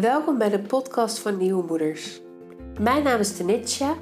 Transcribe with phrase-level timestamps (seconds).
[0.00, 2.20] Welkom bij de podcast van Nieuwe Moeders.
[2.80, 3.94] Mijn naam is Tenitsja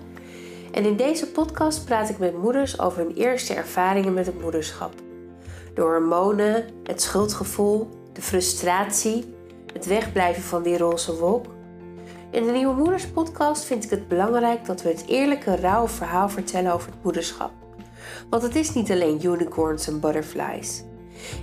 [0.70, 4.92] en in deze podcast praat ik met moeders over hun eerste ervaringen met het moederschap.
[5.74, 9.34] De hormonen, het schuldgevoel, de frustratie,
[9.72, 11.46] het wegblijven van die roze wolk.
[12.30, 16.28] In de Nieuwe Moeders podcast vind ik het belangrijk dat we het eerlijke, rauwe verhaal
[16.28, 17.52] vertellen over het moederschap.
[18.30, 20.84] Want het is niet alleen unicorns en butterflies.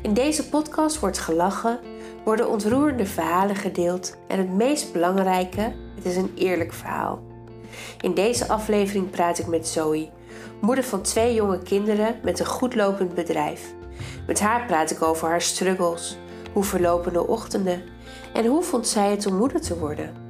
[0.01, 1.79] In deze podcast wordt gelachen,
[2.29, 7.23] worden ontroerende verhalen gedeeld en het meest belangrijke, het is een eerlijk verhaal.
[8.01, 10.09] In deze aflevering praat ik met Zoe,
[10.61, 13.73] moeder van twee jonge kinderen met een goedlopend bedrijf.
[14.27, 16.17] Met haar praat ik over haar struggles,
[16.53, 17.83] hoe verlopen de ochtenden
[18.33, 20.27] en hoe vond zij het om moeder te worden.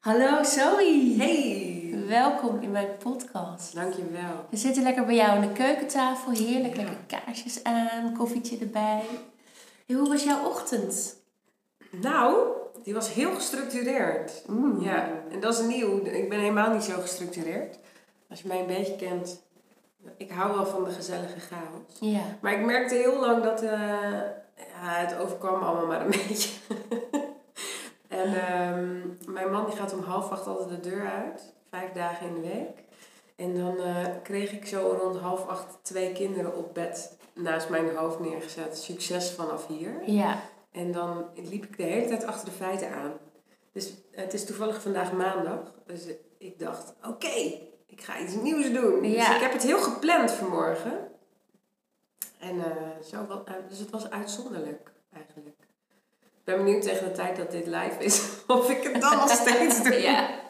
[0.00, 1.14] Hallo Zoe.
[1.18, 3.74] Hey, Welkom in mijn podcast.
[3.74, 4.46] dankjewel.
[4.50, 6.32] We zitten lekker bij jou aan de keukentafel.
[6.32, 9.02] Heerlijk, lekker kaarsjes aan, koffietje erbij.
[9.86, 11.16] Hoe was jouw ochtend?
[11.90, 12.46] Nou,
[12.82, 14.42] die was heel gestructureerd.
[14.46, 14.80] Mm.
[14.80, 16.04] Ja, en dat is nieuw.
[16.04, 17.78] Ik ben helemaal niet zo gestructureerd.
[18.30, 19.42] Als je mij een beetje kent,
[20.16, 21.98] ik hou wel van de gezellige chaos.
[22.00, 22.22] Ja.
[22.40, 23.70] Maar ik merkte heel lang dat eh,
[24.56, 26.50] ja, het overkwam allemaal maar een beetje.
[28.08, 28.98] en ehm,
[29.32, 32.40] mijn man die gaat om half acht altijd de deur uit, vijf dagen in de
[32.40, 32.84] week.
[33.36, 37.96] En dan eh, kreeg ik zo rond half acht twee kinderen op bed naast mijn
[37.96, 38.78] hoofd neergezet.
[38.78, 40.10] Succes vanaf hier.
[40.10, 40.42] Ja.
[40.72, 43.12] En dan liep ik de hele tijd achter de feiten aan.
[43.72, 45.74] Dus het is toevallig vandaag maandag.
[45.86, 46.06] Dus
[46.38, 47.34] ik dacht, oké,
[47.86, 49.02] ik ga iets nieuws doen.
[49.02, 51.08] Dus ik heb het heel gepland vanmorgen.
[52.38, 55.56] En eh, zo wat, eh, dus het was uitzonderlijk eigenlijk.
[56.20, 59.30] Ik ben benieuwd tegen de tijd dat dit live is, of ik het dan nog
[59.30, 60.00] steeds doe.
[60.00, 60.42] ja.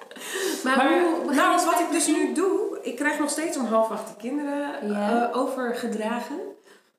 [0.64, 3.90] Maar, Maar, hoe nou, wat ik dus nu doe, ik krijg nog steeds om half
[3.90, 5.28] acht de kinderen Ja.
[5.30, 6.38] eh, overgedragen.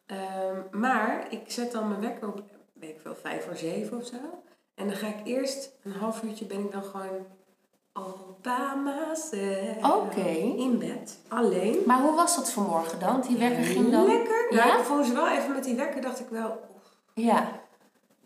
[0.05, 2.41] Ehm, maar ik zet dan mijn wekker op,
[2.73, 4.15] weet ik veel, vijf voor zeven of zo.
[4.75, 7.25] En dan ga ik eerst, een half uurtje ben ik dan gewoon
[8.83, 9.93] myself.
[9.93, 10.27] Oké.
[10.57, 11.77] In bed, alleen.
[11.85, 13.21] Maar hoe was dat vanmorgen dan?
[13.21, 14.05] Die wekker ging dan?
[14.05, 14.45] Lekker.
[14.49, 14.77] Nou, Ja?
[14.77, 16.59] ik vond ze wel even met die wekker, dacht ik wel,
[17.13, 17.47] Ja.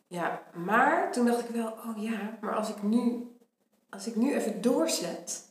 [0.08, 3.29] ja, maar toen dacht ik wel, oh ja, maar als ik nu,
[3.90, 5.44] als ik nu even doorzet,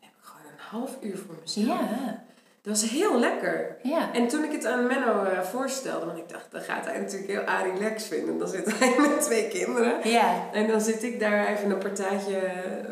[0.00, 1.66] heb ik gewoon een half uur voor mezelf.
[1.66, 2.26] Ja.
[2.62, 3.76] Dat was heel lekker.
[3.82, 4.12] Ja.
[4.12, 7.30] En toen ik het aan Menno eh, voorstelde, want ik dacht, dan gaat hij natuurlijk
[7.30, 8.38] heel arilex vinden.
[8.38, 10.08] Dan zit hij met twee kinderen.
[10.10, 10.52] Ja.
[10.52, 12.40] En dan zit ik daar even een partijtje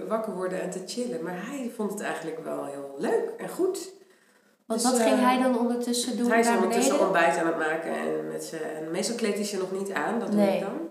[0.09, 1.23] wakker worden en te chillen.
[1.23, 3.93] Maar hij vond het eigenlijk wel heel leuk en goed.
[4.67, 7.59] Want Dus, wat eh, ging hij dan ondertussen doen hij is ondertussen ontbijt aan het
[7.59, 7.93] maken.
[7.97, 10.55] En, met ze, en meestal kleedt hij ze nog niet aan, dat doe Nee.
[10.55, 10.89] ik dan.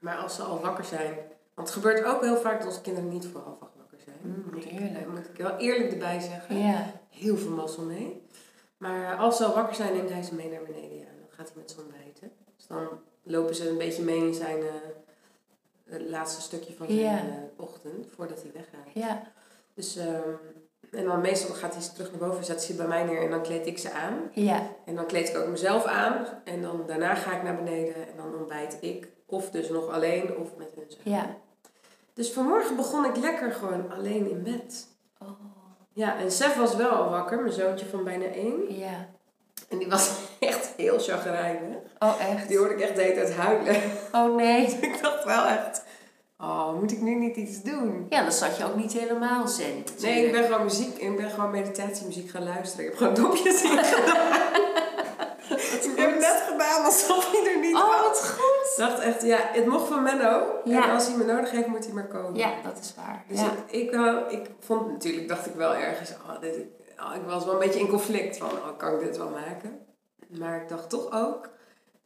[0.00, 1.14] Maar als ze al wakker zijn.
[1.54, 4.16] Want het gebeurt ook heel vaak dat onze kinderen niet voor half acht wakker zijn.
[4.20, 5.08] Mm, moet, ik, heerlijk.
[5.08, 6.58] moet ik wel eerlijk erbij zeggen.
[6.58, 6.92] Ja.
[7.08, 8.22] Heel veel mazzel mee.
[8.76, 10.98] Maar als ze al wakker zijn, neemt hij ze mee naar beneden.
[10.98, 11.04] Ja.
[11.04, 12.32] Dan gaat hij met ze ontbijten.
[12.56, 12.88] Dus dan
[13.22, 18.42] lopen ze een beetje mee in zijn eh, laatste stukje van zijn eh, ochtend, voordat
[18.42, 18.94] hij weggaat.
[18.94, 19.32] Ja.
[19.74, 20.30] Dus, ehm,
[20.90, 23.30] en dan meestal gaat hij ze terug naar boven, zet ze bij mij neer en
[23.30, 24.30] dan kleed ik ze aan.
[24.32, 24.66] Ja.
[24.84, 26.26] En dan kleed ik ook mezelf aan.
[26.44, 29.08] En dan daarna ga ik naar beneden en dan ontbijt ik.
[29.34, 30.84] Of dus nog alleen of met hun.
[30.88, 31.18] samen.
[31.18, 31.36] Ja.
[32.14, 34.86] Dus vanmorgen begon ik lekker gewoon alleen in bed.
[35.18, 35.28] Oh.
[35.92, 38.78] Ja, en Sef was wel al wakker, mijn zoontje van bijna één.
[38.78, 39.08] Ja.
[39.68, 41.76] En die was echt heel chagrijnig.
[41.98, 42.48] Oh, echt?
[42.48, 43.76] Die hoorde ik echt de hele tijd huilen.
[44.12, 44.66] Oh, nee.
[44.90, 45.82] ik dacht wel echt,
[46.38, 48.06] oh, moet ik nu niet iets doen?
[48.10, 49.84] Ja, dan zat je ook niet helemaal zen.
[50.02, 52.84] Nee, ik ben gewoon muziek, ik ben gewoon meditatiemuziek gaan luisteren.
[52.84, 54.42] Ik heb gewoon dopjes in gedaan.
[55.82, 58.00] ik heb net gedaan alsof hij er niet Oh, was.
[58.00, 58.53] wat goed.
[58.76, 60.60] Ik dacht echt, ja, het mocht van Menno.
[60.64, 60.84] Ja.
[60.84, 62.34] En als hij me nodig heeft, moet hij maar komen.
[62.34, 63.24] Ja, dat is waar.
[63.28, 63.52] Dus Ja.
[63.66, 66.56] ik, ik, eh, ik vond natuurlijk, dacht ik wel ergens, oh, dit,
[66.98, 69.78] oh, ik was wel een beetje in conflict van, oh, kan ik dit wel maken?
[70.28, 71.48] Maar ik dacht toch ook,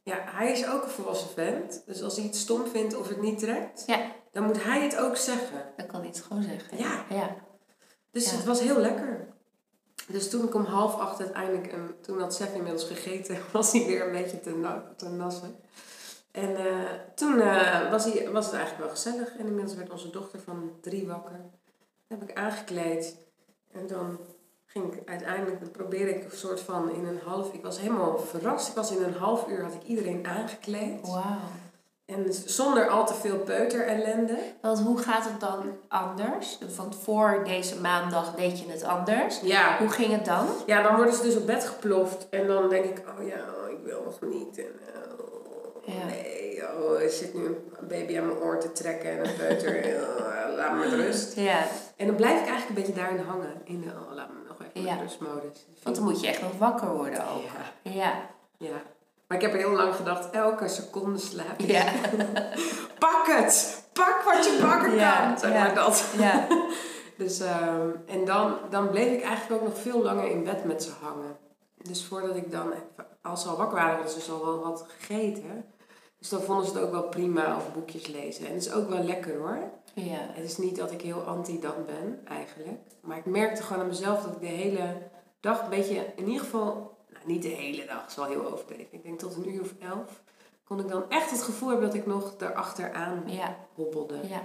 [0.03, 1.83] ja, hij is ook een volwassen vent.
[1.85, 3.99] Dus als hij iets stom vindt of het niet trekt, Ja.
[4.31, 5.63] dan moet hij het ook zeggen.
[5.77, 6.77] Dat kan niet gewoon zeggen.
[6.77, 7.03] Ja.
[7.09, 7.35] Ja.
[8.11, 9.27] Dus het was heel lekker.
[10.07, 13.85] Dus toen ik om half acht uiteindelijk, en toen had Sef inmiddels gegeten, was hij
[13.85, 15.55] weer een beetje te, na- te nassen.
[16.31, 16.65] En eh,
[17.15, 19.37] toen eh, was, hij, was het eigenlijk wel gezellig.
[19.37, 21.39] En inmiddels werd onze dochter van drie wakker.
[22.07, 23.17] Dat heb ik aangekleed.
[23.71, 24.19] En dan
[24.65, 27.53] ging ik uiteindelijk, probeerde ik een soort van in een half...
[27.53, 28.67] Ik was helemaal verrast.
[28.67, 31.07] Ik was in een half uur, had ik iedereen aangekleed.
[31.07, 31.37] Wauw.
[32.09, 34.37] En zonder al te veel peuter-ellende.
[34.61, 36.57] Want hoe gaat het dan anders?
[36.75, 39.39] Want voor deze maandag deed je het anders.
[39.39, 40.47] Ja, Hoe ging het dan?
[40.65, 42.27] Ja, dan worden ze dus op bed geploft.
[42.29, 44.57] En dan denk ik, oh ja, ik wil nog niet.
[44.57, 44.71] En,
[45.19, 45.28] oh,
[45.89, 46.05] Ja.
[46.05, 49.85] Nee, oh, er zit nu een baby aan mijn oor te trekken en een peuter.
[50.01, 51.35] oh, laat me met rust.
[51.35, 51.63] Ja.
[51.95, 53.61] En dan blijf ik eigenlijk een beetje daarin hangen.
[53.63, 54.95] In de, oh, laat me nog voor Ja.
[54.95, 55.65] de rustmodus.
[55.83, 57.41] Want dan moet je echt nog wakker worden ook.
[57.81, 58.13] Ja, Ja.
[58.57, 58.81] ja.
[59.27, 61.65] Maar ik heb heel lang gedacht, elke seconde slaap ik.
[61.71, 61.83] Ja.
[62.99, 63.83] Pak het!
[63.93, 65.39] Pak wat je pakken kan!
[65.39, 65.63] Zeg ja.
[65.63, 66.05] maar dat.
[66.17, 66.47] Ja.
[67.17, 70.83] Dus, ehm, en dan, dan bleef ik eigenlijk ook nog veel langer in bed met
[70.83, 71.37] ze hangen.
[71.81, 74.59] Dus voordat ik dan, even- als ze al wakker waren, hadden ze dus al wel
[74.63, 75.65] wat gegeten.
[76.19, 78.45] Dus dan vonden ze het ook wel prima of boekjes lezen.
[78.47, 79.57] En het is ook wel lekker hoor.
[79.93, 80.17] Ja.
[80.31, 82.77] Het is niet dat ik heel anti dat ben, eigenlijk.
[83.01, 84.97] Maar ik merkte gewoon aan mezelf dat ik de hele
[85.39, 88.87] dag een beetje, in ieder geval, nou niet de hele dag, is wel heel overdreven.
[88.91, 90.21] Ik denk tot een uur of elf,
[90.63, 93.55] kon ik dan echt het gevoel hebben dat ik nog erachteraan Ja.
[93.73, 94.19] hobbelde.
[94.29, 94.41] Ja.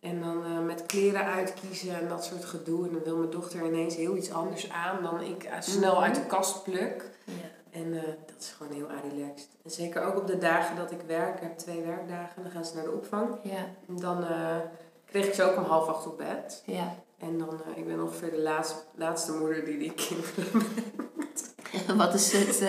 [0.00, 2.86] En dan eh, met kleren uitkiezen en dat soort gedoe.
[2.86, 6.02] En dan wil mijn dochter ineens heel iets anders aan dan ik eh, snel Mhm.
[6.02, 7.10] uit de kast pluk.
[7.24, 7.32] Ja.
[7.84, 9.48] En eh, dat is gewoon heel relaxed.
[9.64, 12.64] En zeker ook op de dagen dat ik werk, ik heb twee werkdagen, dan gaan
[12.64, 13.28] ze naar de opvang.
[13.42, 13.64] Ja.
[13.88, 14.56] En dan eh,
[15.10, 16.62] kreeg ik ze ook om half acht op bed.
[16.66, 16.94] Ja.
[17.18, 20.66] En dan, eh, ik ben ongeveer de laatste, laatste moeder die die kinderen...
[21.96, 22.60] Wat is het,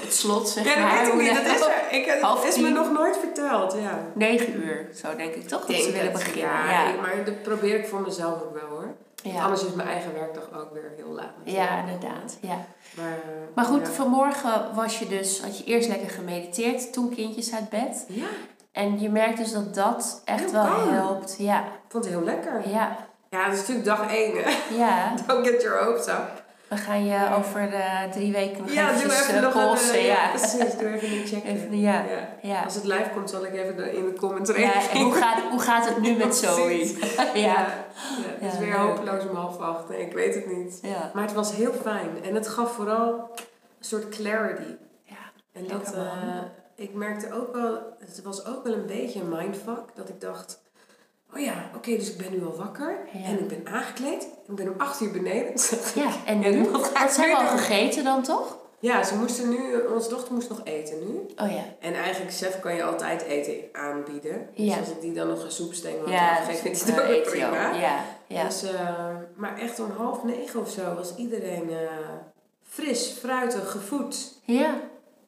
[0.00, 1.06] het slot, zeg Ja, maar?
[1.16, 1.92] laat- Dat is, er.
[1.92, 4.06] ik, is me nog nooit verteld, ja.
[4.14, 5.64] Negen uur, zo denk ik toch?
[5.66, 6.50] Dat ze willen beginnen.
[6.52, 7.00] Ja, Ja.
[7.00, 8.81] maar dat probeer ik voor mezelf ook wel hoor.
[9.22, 9.42] Ja.
[9.42, 11.32] Anders is mijn eigen werkdag ook weer heel laat.
[11.44, 12.38] Ja, inderdaad.
[12.40, 12.56] Ja.
[12.96, 13.92] Maar, eh, Maar goed, ja.
[13.92, 18.04] vanmorgen was je dus, had je eerst lekker gemediteerd, toen kindjes uit bed.
[18.08, 18.26] Ja,
[18.72, 21.34] En je merkt dus dat dat echt Heel wel helpt.
[21.38, 22.68] Ja, ik vond het heel lekker.
[22.68, 22.96] ja,
[23.30, 24.32] Ja, dat is natuurlijk dag één.
[24.42, 24.74] hè.
[24.76, 25.14] ja.
[25.26, 26.41] Don't get your hopes up.
[26.72, 29.98] We gaan je over eh, drie weken nog Ja, doe eventjes even eh, nog polsen.
[29.98, 30.04] een...
[30.04, 30.28] ja.
[30.28, 30.76] precies.
[30.78, 31.44] Doe even een check.
[31.44, 32.04] Even, ja.
[32.42, 32.62] Ja.
[32.62, 34.90] Als het live komt, zal ik even de- in de comments reageren.
[34.90, 36.96] en hoe gaat, hoe gaat het nu met Zoe?
[37.34, 37.66] Ja.
[38.40, 39.88] Het is weer hopeloos om half acht.
[39.88, 40.80] Nee, ik weet het niet.
[41.14, 42.10] Maar het was heel fijn.
[42.24, 43.08] En het gaf vooral
[43.78, 44.74] een soort clarity.
[45.02, 45.16] Ja.
[45.52, 46.38] En dat, eh,
[46.74, 49.84] ik merkte ook wel, het was ook wel een beetje een mindfuck.
[49.94, 50.60] Dat ik dacht,
[51.34, 52.98] oh ja, oké, dus ik ben nu al wakker.
[53.12, 53.24] Ja.
[53.24, 54.22] En ik ben aangekleed.
[54.48, 55.52] Ik ben om acht uur beneden.
[56.02, 56.50] Ja, en nu?
[56.56, 56.70] nu?
[56.70, 56.92] Wat
[57.34, 58.60] al gegeten dan toch?
[58.78, 61.20] ja, ze moesten nu, onze dochter moest nog eten nu.
[61.44, 61.62] Oh ja.
[61.80, 64.48] En eigenlijk, Sef kan je altijd eten aanbieden.
[64.54, 64.78] Dus Ja.
[64.78, 67.74] als ik die dan nog een soepsteen had Ja, afgegeven, vind ik het ook prima.
[67.74, 68.44] Ja, ja.
[68.44, 69.06] Dus, eh,
[69.36, 71.76] maar echt om half negen of zo was iedereen eh,
[72.62, 74.32] fris, fruitig, gevoed.
[74.44, 74.74] Ja,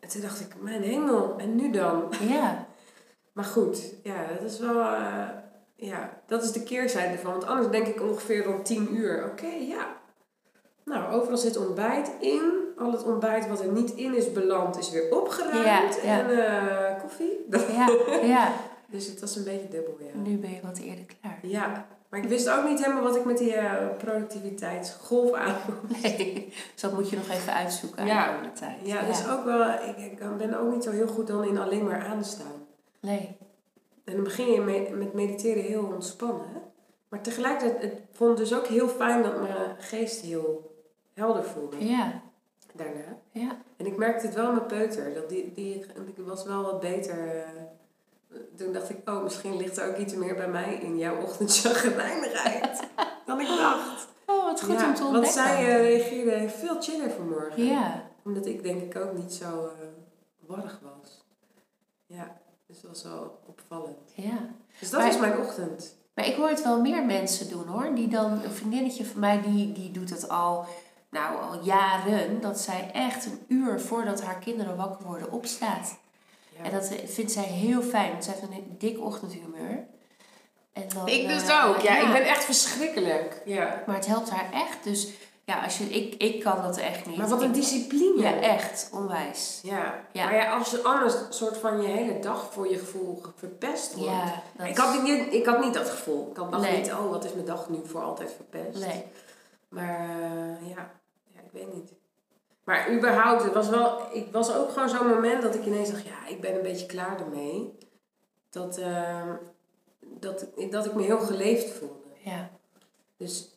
[0.01, 2.13] En toen dacht ik, mijn hemel, en nu dan?
[2.29, 2.67] ja.
[3.33, 5.29] Maar goed, ja, dat is wel, eh,
[5.75, 7.31] ja, dat is de keerzijde ervan.
[7.33, 9.87] Want anders denk ik ongeveer rond tien uur, oké, ja.
[10.85, 12.53] Nou, overal zit ontbijt in.
[12.79, 15.95] Al het ontbijt wat er niet in is beland, is weer opgeruimd.
[16.03, 16.19] Ja, ja.
[16.29, 16.47] En
[16.95, 17.47] eh, koffie.
[17.51, 17.89] Ja,
[18.23, 18.53] ja.
[18.87, 20.21] Dus het was een beetje dubbel, ja.
[20.21, 21.39] Nu ben je wat eerder klaar.
[21.43, 25.55] Ja, maar ik wist ook niet helemaal wat ik met die eh, productiviteitsgolf aan
[26.03, 28.27] Nee, dus dat moet je nog even uitzoeken aan Ja.
[28.27, 28.77] de komende tijd.
[28.83, 31.85] Ja, dus ook wel, ik, ik ben ook niet zo heel goed dan in alleen
[31.85, 32.67] maar aanstaan.
[33.01, 33.37] Nee.
[34.05, 36.47] En dan begin je me- met mediteren heel ontspannen.
[37.09, 40.75] Maar tegelijkertijd, het vond ik dus ook heel fijn dat mijn geest heel
[41.15, 42.21] helder voelde Ja,
[42.73, 43.19] daarna.
[43.31, 43.57] ja.
[43.77, 47.29] En ik merkte het wel met Peuter, dat die, die, die was wel wat beter.
[47.37, 47.49] eh,
[48.57, 52.81] toen dacht ik, oh, misschien ligt er ook iets meer bij mij in jouw ochtendchagrijnigheid
[53.27, 54.09] dan ik dacht.
[54.27, 55.43] Oh, wat goed Ja, om te Want ontdekken.
[55.43, 57.65] zij eh, reageerde veel chiller vanmorgen.
[57.65, 59.87] Ja, Omdat ik denk ik ook niet zo eh
[60.47, 61.25] warrig was.
[62.07, 62.37] Ja,
[62.67, 63.97] dat was wel opvallend.
[64.15, 64.39] ja.
[64.81, 65.95] Dus dat Maar- was mijn ochtend.
[66.15, 67.95] Maar ik hoor het wel meer mensen doen hoor.
[67.95, 70.67] Die dan, een vriendinnetje van mij, die, die doet het al,
[71.11, 72.41] nou, al jaren.
[72.41, 75.97] Dat zij echt een uur voordat haar kinderen wakker worden opstaat.
[76.57, 76.65] Ja.
[76.65, 78.11] En dat vindt zij heel fijn.
[78.11, 79.87] Want zij heeft een dik ochtendhumeur.
[80.73, 81.79] En dan, ik dus eh, ook.
[81.79, 83.43] Ja, ik ben echt verschrikkelijk.
[83.45, 83.83] Ja.
[83.87, 84.85] Maar het helpt haar echt.
[84.85, 85.09] Dus
[85.45, 87.17] ja, als je, ik, ik kan dat echt niet.
[87.17, 88.23] Maar wat een discipline.
[88.23, 88.91] Ja, echt.
[88.93, 89.61] Onwijs.
[89.63, 90.05] Ja.
[90.13, 90.25] Ja.
[90.25, 93.95] Maar ja, als je anders een soort van je hele dag voor je gevoel verpest
[93.95, 94.11] wordt.
[94.11, 96.31] Ja, dat Ik, had niet, ik had niet dat gevoel.
[96.31, 96.81] Ik had dacht Nee.
[96.81, 98.87] niet, oh, wat is mijn dag nu voor altijd verpest.
[98.87, 99.05] Nee.
[99.69, 100.91] Maar eh, ja.
[101.35, 101.93] ja, ik weet niet.
[102.65, 106.05] Maar überhaupt, het was wel, ik was ook gewoon zo'n moment dat ik ineens dacht,
[106.05, 107.79] ja, ik ben een beetje klaar ermee.
[108.51, 109.31] Dat, eh,
[110.01, 112.09] dat, dat ik me heel geleefd voelde.
[112.25, 112.51] Ja.
[113.17, 113.54] Dus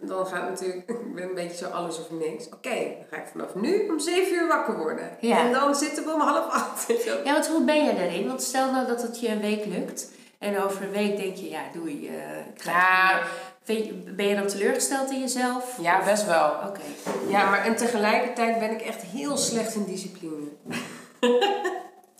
[0.00, 2.46] dan gaat het natuurlijk, ik ben een beetje zo alles of niks.
[2.46, 5.10] Oké, dan ga ik vanaf nu om zeven uur wakker worden.
[5.20, 5.38] Ja.
[5.38, 6.86] En dan zitten we om half acht.
[7.24, 8.26] Ja, want hoe ben je daarin?
[8.26, 10.10] Want stel nou dat het je een week lukt.
[10.38, 12.08] En over een week denk je, ja, doei.
[12.08, 12.14] eh
[12.54, 12.70] ik ga
[13.64, 13.74] Ja.
[13.74, 15.78] je, ben je dan teleurgesteld in jezelf?
[15.80, 16.48] Ja, best wel.
[16.66, 16.80] Oké.
[17.28, 20.46] Ja, maar en tegelijkertijd ben ik echt heel slecht in discipline.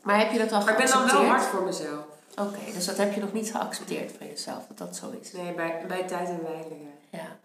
[0.02, 1.22] Maar heb je dat al Maar ik ben dan geaccepteerd?
[1.28, 2.04] wel hard voor mezelf.
[2.40, 5.32] Oké, dus dat heb je nog niet geaccepteerd van jezelf, dat dat zo is.
[5.32, 6.74] Nee, bij, bij tijd en wijle,
[7.10, 7.18] ja.
[7.18, 7.36] Ja.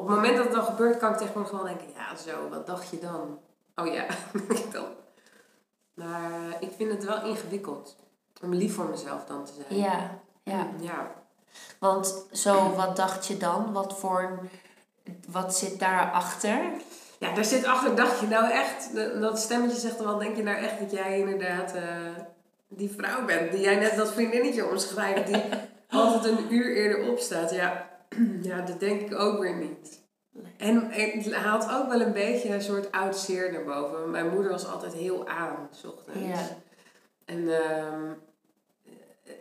[0.00, 2.66] Op het moment dat het dan gebeurt, kan ik tegenwoordig gewoon denken, ja zo, wat
[2.66, 3.38] dacht je dan?
[3.76, 4.06] Oh ja,
[4.72, 4.86] dan.
[5.94, 7.96] Maar ik vind het wel ingewikkeld.
[8.42, 9.80] Om lief voor mezelf dan te zijn.
[9.80, 10.66] Ja, ja.
[10.80, 11.10] Ja.
[11.78, 13.72] Want zo, wat dacht je dan?
[13.72, 14.38] Wat voor
[15.28, 16.60] wat zit daarachter?
[17.18, 20.42] Ja, daar zit achter, dacht je nou echt, dat stemmetje zegt dan wel, denk je
[20.42, 21.82] nou echt dat jij inderdaad eh,
[22.68, 25.42] die vrouw bent, die jij net dat vriendinnetje omschrijft, die
[25.90, 27.50] altijd een uur eerder opstaat.
[27.50, 27.89] Ja,
[28.50, 30.00] ja, dat denk ik ook weer niet.
[30.56, 34.10] En het haalt ook wel een beetje een soort oud zeer naar boven.
[34.10, 36.18] Mijn moeder was altijd heel aan, s ochtends.
[36.26, 36.56] Ja.
[37.24, 38.12] En, ehm,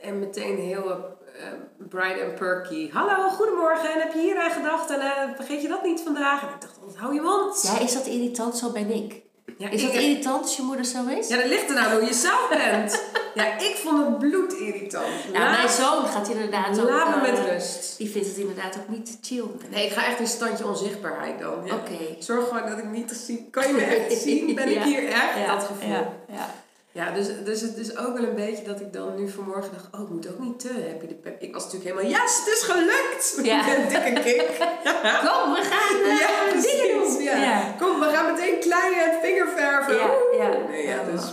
[0.02, 2.92] en meteen heel uh, bright and perky.
[2.92, 3.94] Hallo, goedemorgen.
[3.94, 4.90] En heb je hier aan gedacht?
[4.90, 6.42] En uh, vergeet je dat niet vandaag?
[6.42, 7.62] En ik dacht altijd, hou je mond.
[7.62, 8.58] Ja, is dat irritant?
[8.58, 9.22] Zo ben ik.
[9.58, 11.27] Ja, Is ik- dat irritant als je moeder zo is?
[11.27, 13.03] Ja, dat ligt er nou hoe je zelf bent.
[13.34, 15.08] ja, ik vond het bloedirritant.
[15.34, 16.89] Ja, Laat- mijn zoon gaat inderdaad ook...
[16.89, 17.98] Laat me eh, met rust.
[17.98, 19.44] Die vindt het inderdaad ook niet chill.
[19.70, 21.65] Nee, ik ga echt in standje onzichtbaarheid dan.
[21.65, 21.74] Ja.
[21.74, 21.98] Oké.
[22.20, 23.50] Zorg gewoon dat ik niet te zien.
[23.50, 24.56] Kan je me echt zien?
[24.56, 25.38] Ben ik hier echt?
[25.46, 25.89] Ja, Dat gevoel.
[26.29, 26.53] Ja,
[27.00, 27.12] ja.
[27.12, 30.01] Dus, dus het is ook wel een beetje dat ik dan nu vanmorgen dacht, oh,
[30.01, 31.41] ik moet ook niet te happy de pep.
[31.41, 33.25] Ik was natuurlijk helemaal, yes, het is gelukt!
[33.51, 33.65] Ja.
[33.65, 34.48] Met een dikke kick.
[35.25, 37.13] Kom, we gaan eh, ja, precies.
[37.15, 37.24] doen.
[37.24, 37.36] Ja.
[37.36, 37.75] Ja.
[37.79, 39.96] Kom, we gaan meteen kleine vingerverven.
[39.96, 40.68] Ja, ja.
[40.68, 41.24] Nee, ja, dus,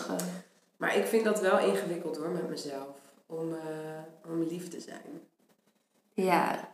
[0.77, 2.97] maar ik vind dat wel ingewikkeld hoor, met mezelf.
[3.27, 5.21] Om, eh, om lief te zijn.
[6.15, 6.69] ja,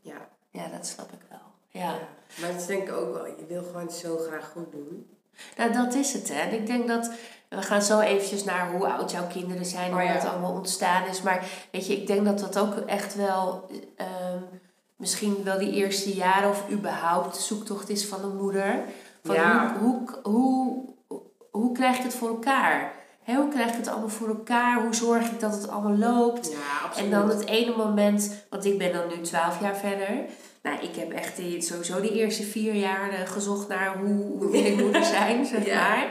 [0.00, 0.28] Ja.
[0.50, 1.38] ja, dat snap ik wel.
[1.68, 1.80] ja.
[1.80, 2.08] Ja.
[2.40, 3.26] Maar dat denk ik ook wel.
[3.26, 5.10] Je wil gewoon zo graag goed doen.
[5.56, 6.40] Nou, dat is het, hè.
[6.40, 7.10] En ik denk dat...
[7.48, 10.52] We gaan zo eventjes naar hoe oud jouw kinderen zijn en Oh, hoe het allemaal
[10.52, 11.22] ontstaan is.
[11.22, 13.70] Maar weet je, ik denk dat dat ook echt wel...
[13.96, 14.38] ehm,
[14.96, 18.74] misschien wel die eerste jaren of überhaupt de zoektocht is van een moeder.
[19.24, 19.76] Van Ja.
[19.80, 22.92] hoe, hoe, hoe, hoe krijg ik het voor elkaar?
[23.24, 24.82] Hoe krijg ik het allemaal voor elkaar?
[24.82, 26.50] Hoe zorg ik dat het allemaal loopt?
[26.52, 27.02] Ja.
[27.02, 30.08] En dan het ene moment, want ik ben dan nu 12 jaar verder.
[30.62, 34.64] Nou, ik heb echt die, sowieso die eerste vier jaar gezocht naar hoe, hoe wil
[34.64, 35.88] ik moeder zijn, zeg Ja.
[35.88, 36.06] maar.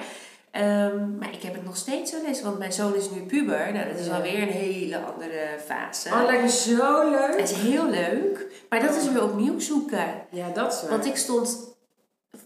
[0.58, 3.74] Ehm, maar ik heb het nog steeds zo les, want mijn zoon is nu puber.
[3.74, 6.10] Nou, dat is alweer een hele andere fase.
[6.10, 7.40] Oh, lijkt me zo leuk.
[7.40, 10.06] Het is heel leuk, maar dat is weer opnieuw zoeken.
[10.30, 10.90] Ja, dat is waar.
[10.90, 11.58] Want ik stond,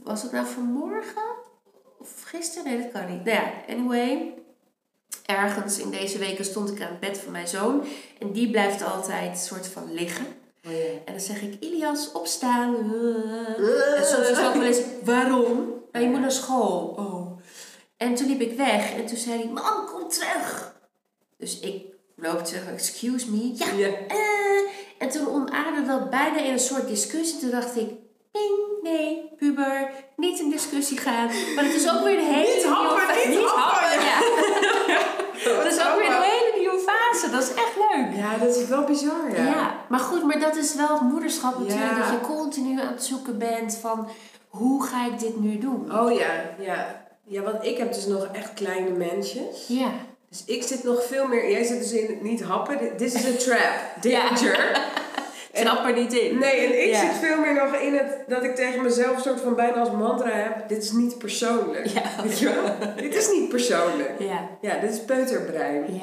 [0.04, 1.22] was het nou vanmorgen?
[2.00, 2.72] Of gisteren?
[2.72, 3.24] Nee, dat kan niet.
[3.24, 4.34] Nou ja, anyway.
[5.26, 7.84] Ergens in deze weken stond ik aan het bed van mijn zoon.
[8.20, 10.26] En die blijft altijd soort van liggen.
[10.68, 10.72] Oh.
[11.06, 12.76] En dan zeg ik, Ilias, opstaan.
[13.96, 15.74] En soms is het ook wel eens, waarom?
[15.92, 16.96] Nou, je moet naar school.
[16.98, 17.31] Oh.
[18.02, 18.94] En toen liep ik weg.
[18.96, 20.74] En toen zei hij, mam, kom terug.
[21.38, 21.84] Dus ik
[22.16, 23.52] loop terug, excuse me.
[23.56, 23.88] Ja, Ja.
[24.08, 24.18] eh.
[24.98, 27.40] En toen onaarde dat bijna in een soort discussie.
[27.40, 27.90] Toen dacht ik,
[28.32, 31.26] ping, nee, puber, niet in discussie gaan.
[31.56, 34.20] Maar het is ook weer een hele Niet happen, nieuwe niet fa- happen, ja.
[35.56, 37.30] Maar het is ook weer een hele nieuwe fase.
[37.32, 38.16] Dat is echt leuk.
[38.16, 39.44] Ja, dat is wel bizar, ja.
[39.46, 39.76] Ja.
[39.90, 41.98] maar goed, maar dat is wel het moederschap natuurlijk.
[41.98, 44.08] Dat je continu aan het zoeken bent van
[44.48, 46.00] hoe ga ik dit nu doen?
[46.00, 47.01] Oh ja, ja.
[47.24, 49.68] Ja, want ik heb dus nog echt kleine mensjes.
[49.68, 49.92] Ja.
[50.30, 51.52] Dus ik zit nog veel meer...
[51.52, 52.78] Jij zit dus in het niet happen.
[52.78, 53.74] Dit- This is a trap.
[54.12, 54.90] Danger.
[55.54, 56.38] Snap er niet in.
[56.38, 57.00] Nee, en ik Ja.
[57.00, 58.18] zit veel meer nog in het...
[58.28, 60.68] Dat ik tegen mezelf een soort van bijna als mantra heb.
[60.70, 61.86] Dit is niet persoonlijk.
[61.88, 62.02] Ja.
[62.24, 62.64] Weet je wel?
[63.06, 64.12] dit is niet persoonlijk.
[64.20, 64.50] Ja.
[64.62, 65.94] Ja, dit is peuterbrein.
[65.94, 66.00] Ja.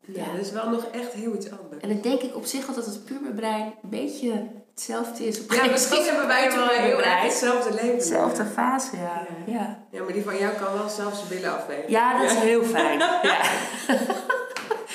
[0.00, 0.32] Ja, Ja.
[0.36, 1.82] dat is wel nog echt heel iets anders.
[1.82, 4.32] En dan denk ik op zich altijd dat het puberbrein een beetje
[4.70, 5.40] hetzelfde is.
[5.42, 7.94] Op Ja, misschien hebben wij wel heel erg hetzelfde leven.
[7.94, 9.26] Hetzelfde fase, ja.
[9.46, 9.52] Ja.
[9.54, 11.90] Ja, Ja, maar die van jou kan wel zelfs zijn billen afwegen.
[11.90, 12.98] ja dat is heel fijn.
[13.22, 13.38] Ja.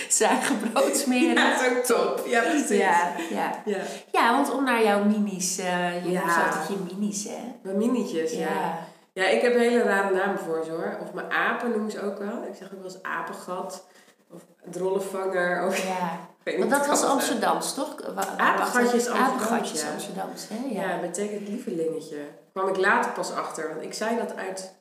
[0.09, 1.33] Zuigen brood smeren.
[1.33, 2.25] Ja, dat is ook top.
[2.27, 2.77] Ja, precies.
[2.77, 3.61] Ja, ja.
[3.65, 3.77] ja.
[4.11, 6.19] ja, want om naar jouw minis, eh je Ja.
[6.25, 7.37] noemt altijd je minis, hè?
[7.61, 8.39] Mijn minietjes, ja.
[8.39, 8.77] Ja.
[9.13, 10.97] Ja, ik heb hele rare namen voor ze hoor.
[11.01, 12.43] Of mijn apen noemen ze ook wel.
[12.49, 13.85] Ik zeg ook wel eens apengat.
[14.31, 14.41] Of
[14.71, 15.65] drollenvanger.
[15.67, 16.19] Of, Ja.
[16.45, 18.01] Want dat was Amsterdams, toch?
[18.37, 19.83] Apengatje is Amsterdams, is.
[19.85, 20.55] Amsterdams, hè?
[20.81, 20.99] Ja, Ja.
[20.99, 22.17] betekent lievelingetje.
[22.51, 23.69] kwam ik later pas achter.
[23.69, 24.73] Want ik zei dat uit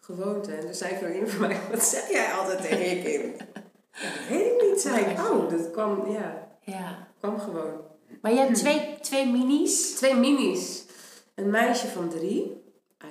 [0.00, 0.52] gewoonte.
[0.52, 3.36] En toen zei vriendin van mij, wat zeg jij altijd tegen je kind?
[4.28, 5.18] Weet ik niet, zei ik.
[5.18, 7.06] Oh, dat kwam, ja, ja.
[7.18, 7.80] kwam gewoon.
[8.20, 9.94] Maar je hebt twee, twee minis.
[9.94, 10.84] Twee minis.
[11.34, 12.62] Een meisje van drie,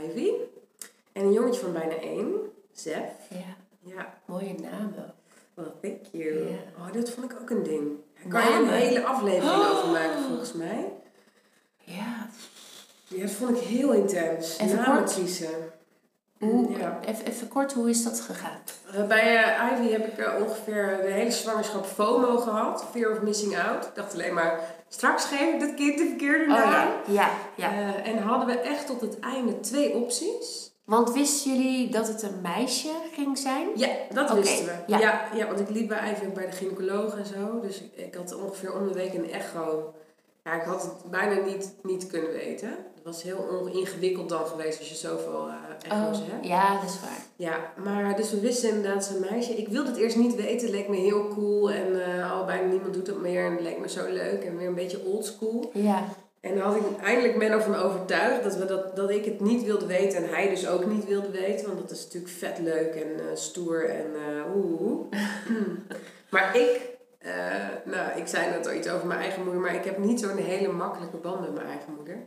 [0.06, 0.32] Ivy.
[1.14, 2.32] En een jongetje van bijna één,
[2.74, 3.04] Zef.
[3.30, 5.14] Ja, Ja, mooie namen.
[5.58, 6.48] Well, thank you.
[6.78, 7.92] Oh, dat vond ik ook een ding.
[8.28, 9.72] Daar kan je een hele aflevering Oh.
[9.78, 10.92] over maken, volgens mij.
[11.78, 12.28] Ja.
[13.08, 14.58] Ja, dat vond ik heel intens.
[14.58, 15.14] Even Namen kort.
[15.14, 15.50] kiezen.
[16.40, 17.00] Hoe, Ja.
[17.06, 18.60] even, even kort, hoe is dat gegaan?
[19.08, 22.86] Bij eh, Ivy heb ik eh, ongeveer de hele zwangerschap FOMO gehad.
[22.92, 23.86] Fear of missing out.
[23.86, 26.72] Ik dacht alleen maar, straks geef ik dat kind de verkeerde Oh naam.
[26.72, 27.72] ja, ja, ja.
[27.72, 30.72] Eh, en hadden we echt tot het einde twee opties.
[30.88, 33.67] Want wisten jullie dat het een meisje ging zijn?
[33.75, 34.74] Ja, dat wisten we.
[34.88, 35.00] ja.
[35.00, 35.27] Ja.
[35.36, 37.60] Ja, want ik liep bij ook bij de gynaecoloog en zo.
[37.62, 39.94] Dus ik, ik had ongeveer om de week een echo.
[40.44, 42.70] Ja, ik had het bijna niet, niet kunnen weten.
[42.70, 46.44] Het was heel ongewikkeld dan geweest als je zoveel eh echo's hebt.
[46.44, 47.22] Oh, ja, dat is waar.
[47.36, 49.53] Ja, maar dus we wisten inderdaad zijn meisje.
[49.58, 51.72] Ik wilde het eerst niet weten, het leek me heel cool.
[51.72, 54.44] En eh al bijna niemand doet het meer en het leek me zo leuk.
[54.44, 55.70] En weer een beetje oldschool.
[55.74, 56.03] Ja,
[56.41, 59.63] En dan had ik eindelijk Menno van overtuigd dat, we dat, dat ik het niet
[59.63, 61.65] wilde weten en hij dus ook niet wilde weten.
[61.67, 65.12] Want dat is natuurlijk vet leuk en eh, stoer en uh, oeh.
[66.29, 66.82] maar ik,
[67.22, 67.34] uh,
[67.86, 70.38] nou ik zei net al iets over mijn eigen moeder, maar ik heb niet zo'n
[70.38, 72.17] hele makkelijke band met mijn eigen moeder.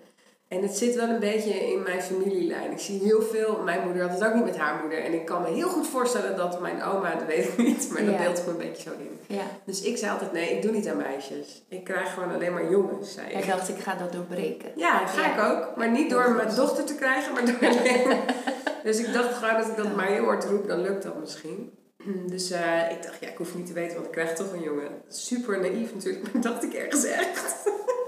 [0.50, 2.70] En het zit wel een beetje in mijn familielijn.
[2.70, 5.04] Ik zie heel veel, mijn moeder had het ook niet met haar moeder.
[5.04, 8.04] En ik kan me heel goed voorstellen dat mijn oma, dat weet ik niet, maar
[8.04, 9.36] dat beeld me een beetje zo in.
[9.36, 9.42] Ja.
[9.64, 11.62] Dus ik zei altijd, nee, ik doe niet aan meisjes.
[11.68, 13.46] Ik krijg gewoon alleen maar jongens, zei ik.
[13.46, 14.70] dacht, ik ga dat doorbreken.
[14.76, 15.76] Ja, ga ik ook.
[15.76, 18.18] Maar niet door mijn dochter te krijgen, maar door alleen
[18.84, 21.72] Dus ik dacht gewoon, dat ik dat maar heel hard roep, dan lukt dat misschien.
[22.32, 24.62] Dus uh, ik dacht, ja, ik hoef niet te weten, want ik krijg toch een
[24.62, 24.90] jongen.
[25.08, 27.54] Super naïef natuurlijk, maar dacht ik ergens echt.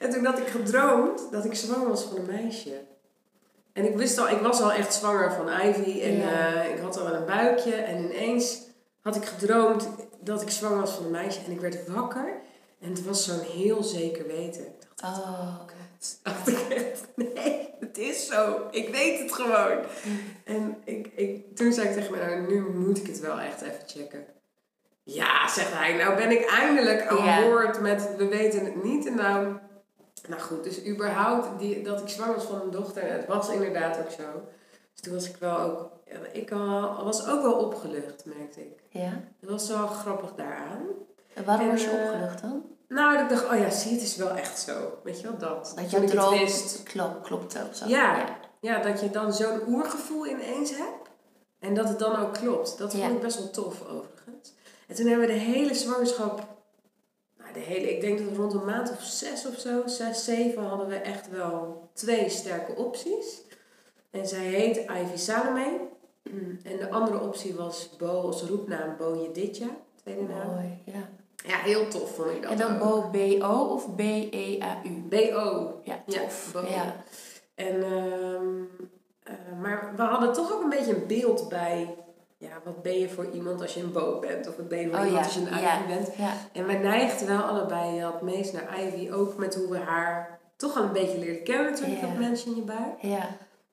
[0.00, 2.80] En toen had ik gedroomd dat ik zwanger was van een meisje.
[3.72, 6.00] En ik wist al, ik was al echt zwanger van Ivy.
[6.00, 7.74] En uh, ik had al wel een buikje.
[7.74, 8.58] En ineens
[9.00, 9.88] had ik gedroomd
[10.20, 11.40] dat ik zwanger was van een meisje.
[11.46, 12.40] En ik werd wakker.
[12.80, 14.66] En het was zo'n heel zeker weten.
[14.66, 15.60] Ik dacht, oh.
[16.22, 18.66] dacht ik echt, nee, het is zo.
[18.70, 19.78] Ik weet het gewoon.
[20.44, 23.62] En ik, ik, toen zei ik tegen mij, nou, nu moet ik het wel echt
[23.62, 24.24] even checken.
[25.02, 29.06] Ja, zegt hij, nou ben ik eindelijk aan boord met we weten het niet.
[29.06, 29.56] En nou
[30.28, 33.98] nou goed, dus überhaupt die, dat ik zwanger was van een dochter, het was inderdaad
[33.98, 34.42] ook zo.
[34.92, 35.90] Dus toen was ik wel ook,
[36.32, 36.50] ik
[37.02, 38.82] was ook wel opgelucht, merkte ik.
[38.88, 39.20] Ja?
[39.40, 40.86] Dat was wel grappig daaraan.
[41.34, 42.62] En waarom was je eh, opgelucht dan?
[42.88, 44.98] Nou, ik dacht, oh ja, zie, het is wel echt zo.
[45.04, 45.72] Weet je wel, dat.
[45.76, 46.82] Dat je droom wist.
[46.82, 47.88] Klop, klopt ook zo.
[47.88, 48.38] Ja, ja.
[48.60, 51.08] ja dat je dan zo'n oergevoel ineens hebt.
[51.58, 52.78] En dat het dan ook klopt.
[52.78, 54.54] Dat vond ik best wel tof, overigens.
[54.86, 56.59] En toen hebben we de hele zwangerschap
[57.52, 60.88] de hele, ik denk dat rond een maand of zes of zo, zes, zeven, hadden
[60.88, 63.42] we echt wel twee sterke opties.
[64.10, 65.88] En zij heet Ivy Salome.
[66.62, 69.66] En de andere optie was Bo als roepnaam Bo Jeditja,
[70.02, 70.54] tweede naam.
[70.54, 71.08] Mooi, ja.
[71.46, 75.04] Ja, heel tof vond ik dat En dan Bo B-O of B-E-A-U?
[75.08, 75.80] B-O.
[75.84, 76.52] Ja, tof.
[76.52, 77.04] Ja, ja.
[77.54, 78.68] En, um,
[79.60, 81.96] maar we hadden toch ook een beetje een beeld bij
[82.40, 84.48] ja, wat ben je voor iemand als je een boot bent?
[84.48, 85.86] Of wat ben je voor oh, iemand als je een Ivy ja.
[85.86, 86.08] bent?
[86.16, 86.32] Ja.
[86.52, 89.10] En wij neigden wel allebei het meest naar Ivy.
[89.10, 92.56] Ook met hoe we haar toch al een beetje leren kennen natuurlijk, dat mensen in
[92.56, 93.00] je buik.
[93.00, 93.28] Ja.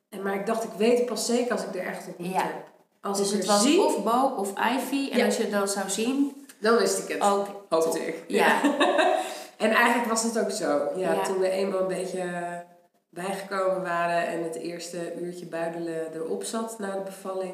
[0.09, 2.35] En, maar ik dacht, ik weet het pas zeker als ik er echt op moet
[2.35, 2.65] heb.
[3.01, 5.11] Als dus ik het was zie, of Bo of Ivy.
[5.11, 6.45] En als je het dan zou zien...
[6.59, 7.21] Dan wist ik het.
[7.21, 8.23] Ook, hoopte ik.
[8.27, 8.61] Ja.
[9.57, 10.89] en eigenlijk was het ook zo.
[10.95, 12.63] Ja, Toen we eenmaal een beetje
[13.09, 17.53] bijgekomen waren en het eerste uurtje buidelen erop zat na de bevalling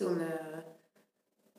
[0.00, 0.58] toen, uh,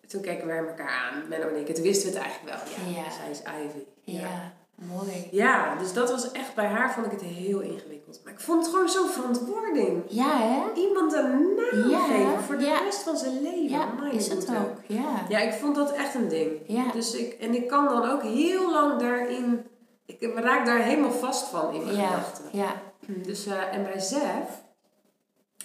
[0.08, 1.68] toen keken we elkaar aan, Menno en ik.
[1.68, 2.94] Het wisten we het eigenlijk wel.
[2.94, 3.84] Ja, zij is Ivy.
[4.04, 4.54] Ja.
[4.76, 5.28] mooi.
[5.32, 8.22] Ja, dus dat was echt, bij haar vond ik het heel ingewikkeld.
[8.24, 10.04] Maar ik vond het gewoon zo'n verantwoording.
[10.08, 10.82] Ja, hè?
[10.82, 13.70] Iemand een naam geven voor de rest van zijn leven.
[13.70, 14.78] Ja, is het ook.
[14.88, 15.26] Ja.
[15.30, 16.52] ja, ik vond dat echt een ding.
[16.68, 16.92] Ja.
[16.92, 19.66] Dus ik, en ik kan dan ook heel lang daarin...
[20.06, 22.08] Ik raak daar helemaal vast van in mijn ja.
[22.08, 22.46] gedachten.
[22.52, 22.82] Ja.
[23.06, 24.62] Dus, uh, en bij Zef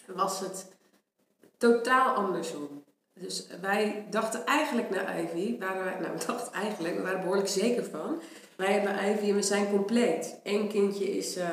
[0.06, 0.75] was het
[1.56, 2.84] totaal andersom.
[3.20, 7.48] Dus wij dachten eigenlijk naar Ivy, waren wij, nou we dachten eigenlijk, we waren behoorlijk
[7.48, 8.20] zeker van.
[8.56, 10.40] Wij hebben Ivy en we zijn compleet.
[10.42, 11.46] Eén kindje is, uh,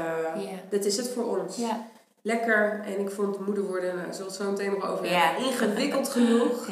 [0.69, 1.57] dat is het voor ons.
[1.57, 1.87] Ja.
[2.21, 2.81] Lekker.
[2.85, 5.37] En ik vond moeder worden, nou, zoals zo meteen nog over ja.
[5.37, 6.69] ingewikkeld genoeg.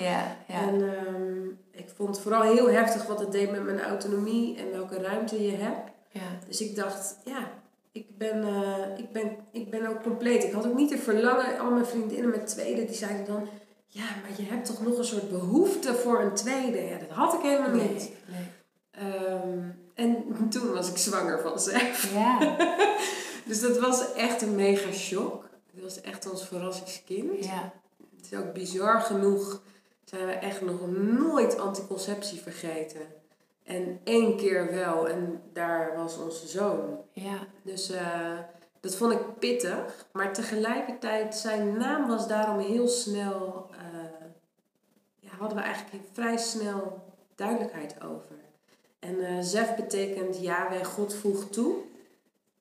[0.47, 5.01] En um, ik vond vooral heel heftig wat het deed met mijn autonomie en welke
[5.01, 5.89] ruimte je hebt.
[6.09, 6.21] Ja.
[6.47, 7.51] Dus ik dacht, ja,
[7.91, 10.43] ik ben, uh, ik, ben, ik ben ook compleet.
[10.43, 11.60] Ik had ook niet te verlangen.
[11.60, 13.47] Al mijn vriendinnen met tweede, die zeiden dan...
[13.88, 16.82] Ja, maar je hebt toch nog een soort behoefte voor een tweede?
[16.82, 18.12] Ja, dat had ik helemaal niet.
[18.25, 22.13] Nee, um, en toen was ik zwanger van Zef.
[22.13, 22.58] Ja.
[23.47, 25.49] dus dat was echt een mega shock.
[25.73, 27.45] Dat was echt ons verrassingskind.
[27.45, 27.73] Ja.
[28.15, 29.62] Het is ook bizar genoeg...
[30.04, 33.01] zijn we echt nog nooit anticonceptie vergeten.
[33.71, 36.97] En één keer wel, en daar was onze zoon.
[37.12, 37.38] Ja.
[37.62, 38.38] Dus uh,
[38.79, 40.05] dat vond ik pittig.
[40.12, 43.69] Maar tegelijkertijd, zijn naam was daarom heel snel...
[43.71, 44.27] Uh,
[45.19, 47.03] ja, hadden we eigenlijk vrij snel
[47.36, 48.36] duidelijkheid over.
[48.99, 51.75] En uh, Zef betekent Yahweh, God voegt toe.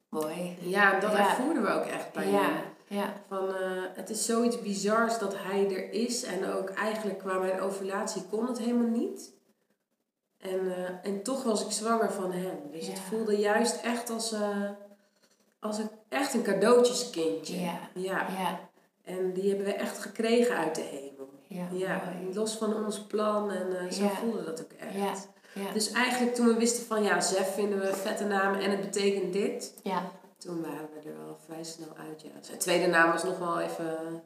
[0.09, 0.59] Mooi.
[0.61, 1.19] Ja, dat ja.
[1.19, 2.43] ervoerden we ook echt bij ja.
[2.43, 2.57] hem.
[2.87, 3.13] Ja.
[3.29, 3.49] Van,
[3.95, 6.23] het is zoiets bizars dat hij er is.
[6.23, 9.39] En ook eigenlijk qua mijn ovulatie kon het helemaal niet.
[10.41, 12.59] En, uh, en toch was ik zwanger van hem.
[12.73, 14.71] Dus het voelde juist echt als, uh,
[15.59, 17.61] als een, echt een cadeautjeskindje.
[17.61, 17.79] Ja.
[17.95, 18.27] ja.
[18.39, 18.61] ja.
[19.05, 21.29] En die hebben we echt gekregen uit de hemel.
[21.47, 22.03] Ja, ja.
[22.33, 25.29] Los van ons plan en uh, zo voelde dat ook echt.
[25.53, 25.73] Ja.
[25.73, 29.33] Dus eigenlijk toen we wisten van ja, Zef vinden we vette naam en het betekent
[29.33, 29.75] dit.
[29.83, 30.11] Ja.
[30.39, 32.23] Toen waren we er wel vrij snel uit.
[32.23, 32.29] Ja.
[32.41, 34.23] Zijn tweede naam was nog wel even...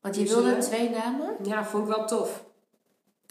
[0.00, 1.36] Want je wilde twee namen?
[1.42, 2.44] Ja, vond ik wel tof.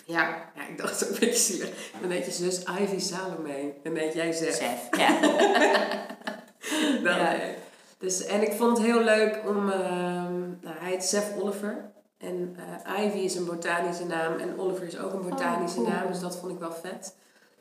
[0.06, 1.70] Ja, ja, ik dacht ook een beetje zielig.
[2.02, 3.74] Dan heet je zus Ivy Salome.
[3.84, 4.56] En heet jij Zef.
[4.56, 5.20] Zef, ja.
[7.04, 7.34] Dan, Ja.
[7.36, 7.50] eh,
[7.98, 9.70] Dus, en ik vond het heel leuk om...
[9.70, 11.92] ehm, nou, hij heet Seth Oliver.
[12.18, 14.38] En eh, Ivy is een botanische naam.
[14.40, 15.98] En Oliver is ook een botanische Oh, cool.
[15.98, 16.08] naam.
[16.12, 17.16] Dus dat vond ik wel vet.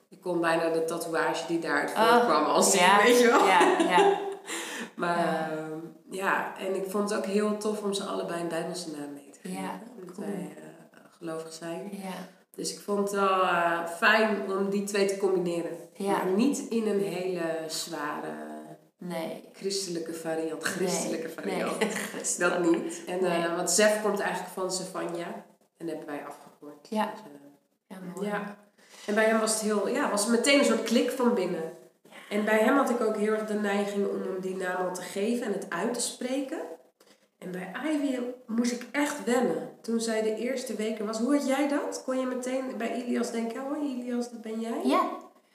[0.09, 3.47] Ik kon bijna de tatoeage die daaruit Oh, voortkwam al zien, ja, weet je wel.
[3.47, 4.19] Ja, ja.
[4.97, 5.49] Maar Ja.
[5.51, 5.79] ehm,
[6.11, 9.31] ja, en ik vond het ook heel tof om ze allebei een Bijbelse naam mee
[9.31, 9.63] te geven.
[9.63, 9.81] Ja,
[10.15, 10.27] cool.
[11.21, 11.89] Gelovig zijn.
[11.93, 12.29] ja.
[12.55, 15.77] Dus ik vond het wel eh, fijn om die twee te combineren.
[15.95, 16.11] Ja.
[16.11, 18.33] Maar niet in een hele zware
[18.99, 19.49] Nee.
[19.53, 20.63] christelijke variant.
[20.65, 21.35] Christelijke nee.
[21.35, 21.79] variant.
[22.39, 22.49] Nee.
[22.49, 23.03] Dat niet.
[23.07, 23.49] En, Nee.
[23.57, 25.45] Want Zef komt eigenlijk van Savanja.
[25.77, 26.87] En dat hebben wij afgekort.
[26.89, 27.11] Ja.
[27.11, 27.49] Dus, eh,
[27.87, 28.29] Ja, mooi.
[28.29, 28.57] ja.
[29.07, 31.73] En bij hem was het heel, ja, was meteen een soort klik van binnen.
[32.29, 34.95] En bij hem had ik ook heel erg de neiging om hem die naam al
[34.95, 36.59] te geven en het uit te spreken.
[37.41, 39.69] En bij Ivy moest ik echt wennen.
[39.83, 41.19] Toen zij de eerste weken was.
[41.19, 42.03] Hoe had jij dat?
[42.05, 44.81] Kon je meteen bij Ilias denken, hoi Ilias, dat ben jij?
[44.85, 45.01] Ja,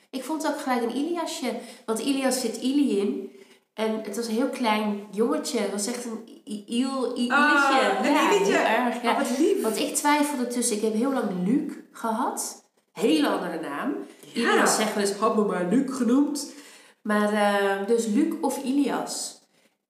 [0.10, 1.54] ik vond het ook gelijk een Iliasje.
[1.86, 3.32] Want Ilias zit Ili in.
[3.74, 5.60] En het was een heel klein jongetje.
[5.60, 9.02] Het was echt een I- Il, I, Ah, een ja, heel erg.
[9.02, 9.12] Ja.
[9.12, 9.62] Oh, wat lief.
[9.62, 12.64] Want ik twijfelde tussen, ik heb heel lang Luc gehad.
[12.92, 13.96] Hele andere naam.
[14.34, 14.52] Ja.
[14.54, 16.54] Ilias zeggen wel eens, had me maar Luc genoemd.
[17.02, 19.44] Maar eh, dus Luc of Ilias.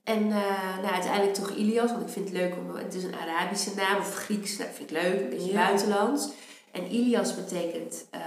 [0.05, 3.15] En eh, nou, uiteindelijk toch Ilias, want ik vind het leuk om, het is een
[3.15, 5.65] Arabische naam of Grieks, nou, vind ik leuk, een beetje Ja.
[5.65, 6.29] buitenlands.
[6.71, 8.21] En Ilias betekent, eh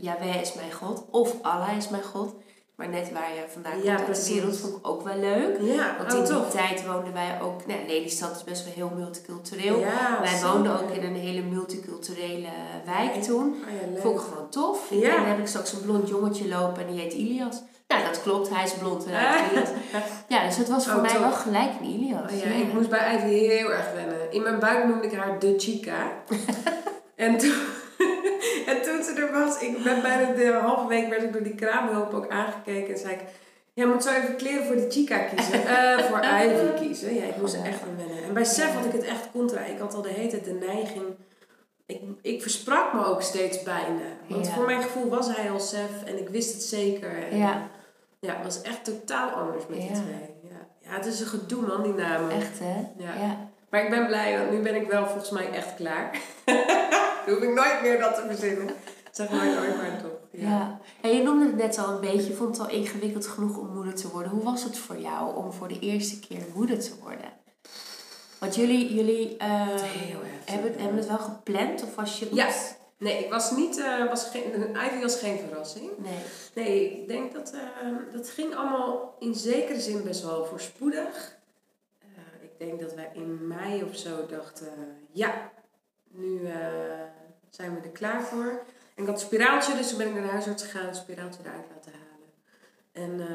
[0.00, 2.34] Yahweh is mijn God, of Allah is mijn God.
[2.74, 5.60] Maar net waar je vandaan komt Ja, uit de wereld vond ik ook wel leuk.
[5.60, 6.50] Ja, Want oh, in die tof.
[6.50, 9.78] tijd woonden wij ook, nou, Lelystad is best wel heel multicultureel.
[9.78, 12.48] Ja, wij woonden ook in een hele multiculturele
[12.84, 13.46] wijk toen.
[13.94, 14.00] Oh.
[14.00, 14.90] Vond ik gewoon tof.
[14.90, 17.62] En dan heb ik straks een blond jongetje lopen en die heet Ilias.
[17.88, 18.48] Nou, dat klopt.
[18.48, 19.68] Hij is blond en hij heet Ilias.
[20.28, 22.32] Ja, dus het was voor Oh, mij wel gelijk een Ilias.
[22.32, 24.32] Oh ja, ik moest bij Ivy heel erg wennen.
[24.32, 26.12] In mijn buik noemde ik haar de chica.
[27.16, 27.54] en, toen,
[28.70, 31.54] en toen ze er was, ik ben bijna de halve week werd ik door die
[31.54, 33.20] kraamhulp ook aangekeken en zei ik,
[33.74, 35.64] jij moet zo even kleren voor de chica kiezen.
[35.76, 37.14] Eh, voor Ivy kiezen.
[37.14, 38.24] Ja, ik moest er echt aan wennen.
[38.24, 39.60] En bij Sef had ik het echt contra.
[39.60, 41.04] Ik had al de hele tijd de neiging.
[41.86, 44.02] Ik, ik versprak me ook steeds bijna.
[44.28, 44.52] Want Ja.
[44.52, 47.10] voor mijn gevoel was hij al Sef en ik wist het zeker.
[47.30, 47.68] En, Ja,
[48.26, 50.34] ja, het was echt totaal anders met die twee.
[50.42, 50.66] Ja.
[50.78, 52.30] ja, het is een gedoe man, die namen.
[52.30, 52.76] echt hè?
[52.96, 53.36] Ja.
[53.70, 56.18] Maar ik ben blij, want nu ben ik wel volgens mij echt klaar.
[56.44, 56.56] Dan
[57.34, 58.74] hoef ik nooit meer dat te verzinnen.
[59.10, 60.18] Zeg maar nooit, maar toch.
[60.30, 60.48] Ja.
[60.48, 60.80] Ja.
[61.00, 62.28] En je noemde het net al een beetje.
[62.28, 64.32] Je vond het al ingewikkeld genoeg om moeder te worden.
[64.32, 67.32] Hoe was het voor jou om voor de eerste keer moeder te worden?
[68.38, 69.66] Want jullie, jullie eh,
[70.44, 71.82] hebben, hebben het wel gepland?
[71.82, 72.28] Of was je...
[72.32, 72.48] Ja.
[72.98, 75.90] Nee, ik was niet, eh, was geen, Ivy was geen verrassing.
[75.96, 76.18] Nee.
[76.54, 81.36] Nee, ik denk dat eh, dat ging allemaal in zekere zin best wel voorspoedig.
[81.98, 84.68] Eh, ik denk dat wij in mei of zo dachten,
[85.12, 85.50] ja,
[86.08, 86.40] nu
[87.50, 88.62] zijn we er klaar voor.
[88.94, 91.40] En ik had een spiraaltje, dus toen ben ik naar de huisarts gegaan, een spiraaltje
[91.44, 92.04] eruit laten halen.
[92.92, 93.28] En,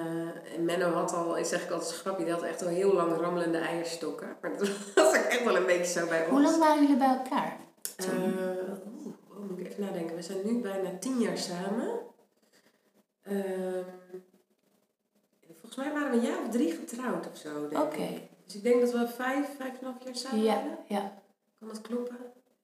[0.55, 2.93] en Menno had al, ik zeg ik altijd een grapje, die had echt al heel
[2.93, 4.35] lang rammelende eierstokken.
[4.41, 4.59] Maar dat
[4.95, 6.29] was ook echt wel een beetje zo bij ons.
[6.29, 7.57] Hoe lang waren jullie bij elkaar?
[9.41, 10.15] Oh, moet ik even nadenken.
[10.15, 11.89] We zijn nu bijna tien jaar samen.
[13.23, 13.83] Ehm,
[15.59, 17.49] volgens mij waren we een jaar of drie getrouwd of zo.
[17.81, 18.07] Oké.
[18.45, 20.77] Dus ik denk dat we vijf, vijf en een half jaar samen Ja, waren.
[20.87, 21.11] ja.
[21.59, 22.17] Kan dat kloppen?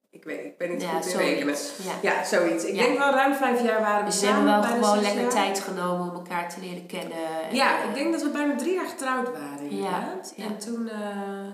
[0.09, 1.55] Ik weet ik ben niet Ja, goed in rekenen.
[1.83, 1.93] Ja.
[2.01, 2.63] Ja, zoiets.
[2.65, 2.81] Ik Ja.
[2.83, 4.69] denk wel ruim vijf jaar waren we Dus ze hebben samen.
[4.69, 5.29] wel gewoon lekker jaar.
[5.29, 7.17] tijd genomen om elkaar te leren kennen.
[7.49, 9.69] En, Ja, eh, ik denk dat we bijna drie jaar getrouwd waren.
[9.69, 10.33] inderdaad.
[10.35, 10.43] ja.
[10.45, 11.47] En toen eh,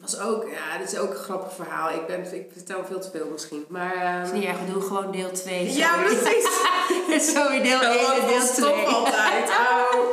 [0.00, 1.90] was ook, ja, dit is ook een grappig verhaal.
[1.90, 3.64] Ik, ben, ik vertel veel te veel misschien.
[3.68, 5.72] Maar, niet erg, we doen gewoon deel 2.
[5.72, 6.48] ja, precies.
[7.34, 8.86] Sorry, deel 1 en deel Stop 2.
[8.86, 9.50] altijd.
[9.92, 10.06] Oh.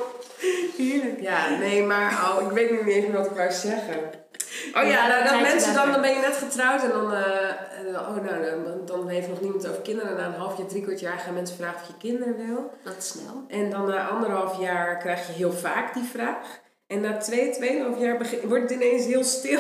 [0.77, 1.21] Heerlijk.
[1.21, 3.99] Ja, nee, maar oh, ik weet niet eens meer wat ik wou zeggen.
[4.73, 7.49] Oh ja, Ja, nou, dat mensen dan, dan ben je net getrouwd en dan, eh,
[7.79, 10.11] en dan- oh, nou, dan, dan heeft nog niemand over kinderen.
[10.11, 12.71] En na een half jaar, drie kwart jaar gaan mensen vragen of je kinderen wil.
[12.83, 13.43] Dat is snel.
[13.47, 16.37] En dan na anderhalf jaar krijg je heel vaak die vraag.
[16.87, 19.59] En na twee, tweeënhalf jaar begin, wordt het ineens heel stil.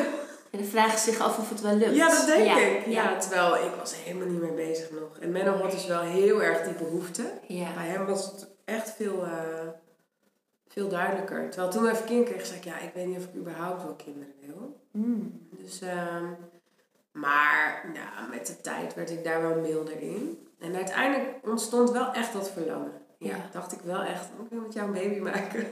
[0.51, 1.95] En dan vragen ze zich af of het wel lukt.
[1.95, 2.85] Ja, dat denk ja, ik.
[2.85, 3.17] Ja, Ja.
[3.19, 5.17] terwijl ik was helemaal niet mee bezig nog.
[5.19, 7.31] En Menno had dus wel heel erg die behoefte.
[7.47, 7.73] Ja.
[7.73, 9.67] Bij hem was het echt veel, eh,
[10.67, 11.49] veel duidelijker.
[11.49, 13.83] Terwijl toen we even kind kreeg, zei ik, ja, ik weet niet of ik überhaupt
[13.83, 14.79] wel kinderen wil.
[14.91, 15.47] Mm.
[15.51, 16.25] Dus, ehm,
[17.11, 20.47] maar ja, met de tijd werd ik daar wel milder in.
[20.59, 22.91] En uiteindelijk ontstond wel echt dat verlangen.
[23.17, 23.49] Ja, Ja.
[23.51, 25.65] dacht ik wel echt, ik wil met jou een baby maken.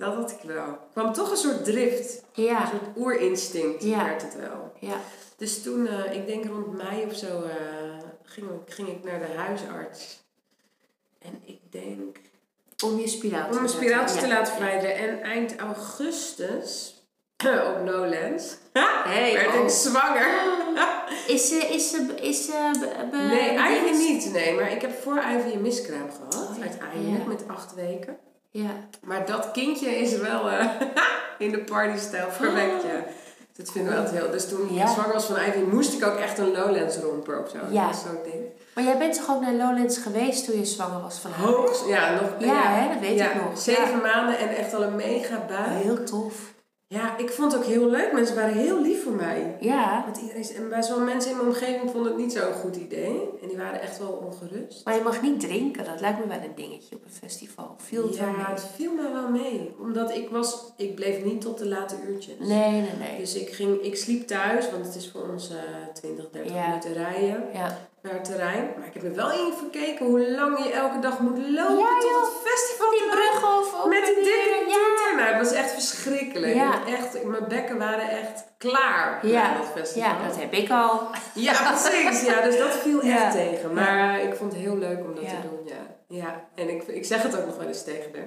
[0.00, 0.66] Dat had ik wel.
[0.66, 2.22] Er kwam toch een soort drift.
[2.34, 2.66] Een Ja.
[2.66, 4.04] soort oerinstinct Ja.
[4.04, 4.72] werd het wel.
[4.80, 4.96] Ja.
[5.36, 7.54] Dus toen, eh, ik denk rond mei of zo, eh,
[8.24, 10.22] ging, ging ik naar de huisarts.
[11.18, 12.16] En ik denk
[12.84, 14.94] Om je spiraal te om mijn spiraaltjes te laten verwijderen.
[14.96, 16.94] En eind augustus,
[17.76, 18.56] op Nolens,
[19.04, 19.62] Hey, werd oh.
[19.62, 20.28] ik zwanger.
[21.26, 23.50] Is ze, is ze, is ze, be- be- Nee?
[23.54, 24.32] Ivy niet.
[24.32, 26.48] Nee, maar ik heb voor een miskraam gehad.
[26.48, 28.18] Oh, uiteindelijk, met acht weken.
[28.50, 28.70] Ja.
[29.02, 30.66] Maar dat kindje is wel eh,
[31.38, 33.04] in de partystijl verwekt, ja.
[33.56, 34.30] Dat vinden we altijd heel...
[34.30, 34.82] Dus toen Ja.
[34.82, 37.58] ik zwanger was van Ivy, moest ik ook echt een Lowlands romper of zo.
[37.70, 37.86] Ja.
[37.86, 38.44] Dat is zo'n ding.
[38.74, 41.46] Maar jij bent toch ook naar Lowlands geweest toen je zwanger was van haar?
[41.46, 42.30] Hoog, ja, nog...
[42.38, 43.58] Ja, hè, dat weet ja, ik nog.
[43.58, 43.96] Zeven Ja.
[44.12, 45.82] maanden en echt al een mega bui.
[45.82, 46.34] Heel tof.
[46.92, 48.12] Ja, ik vond het ook heel leuk.
[48.12, 49.56] Mensen waren heel lief voor mij.
[49.60, 50.02] Ja.
[50.04, 53.20] Want iedereen, en bij zo'n mensen in mijn omgeving vonden het niet zo'n goed idee.
[53.42, 54.84] En die waren echt wel ongerust.
[54.84, 55.84] Maar je mag niet drinken.
[55.84, 57.74] Dat lijkt me wel een dingetje op een festival.
[57.76, 58.44] Viel het wel ja, mee?
[58.46, 59.74] het viel me wel mee.
[59.78, 60.72] Omdat ik was...
[60.76, 62.38] Ik bleef niet tot de late uurtjes.
[62.38, 63.18] Nee, nee, nee.
[63.18, 65.56] Dus ik, ging, ik sliep thuis, want het is voor ons eh
[65.94, 66.68] 20, 30 Ja.
[66.68, 67.78] minuten rijden Ja.
[68.02, 68.72] Naar het terrein.
[68.78, 71.98] Maar ik heb er wel in verkeken hoe lang je elke dag moet lopen Ja,
[71.98, 72.90] tot het festival.
[72.90, 73.88] Die brug over.
[73.88, 74.74] Met die dikke Ja.
[74.74, 75.16] toeter.
[75.16, 76.54] Nou, het was echt verschrikkelijk.
[76.54, 76.86] Ja.
[76.86, 79.42] Echt, mijn bekken waren echt klaar Ja.
[79.52, 80.08] na dat festival.
[80.10, 81.00] Ja, dat heb ik al.
[81.34, 82.22] Ja, precies.
[82.22, 83.72] Ja, dus dat viel echt tegen.
[83.74, 85.86] Maar ik vond het heel leuk om dat te doen, ja.
[86.08, 86.44] ja.
[86.54, 88.22] En ik, ik zeg het ook nog wel eens tegen haar.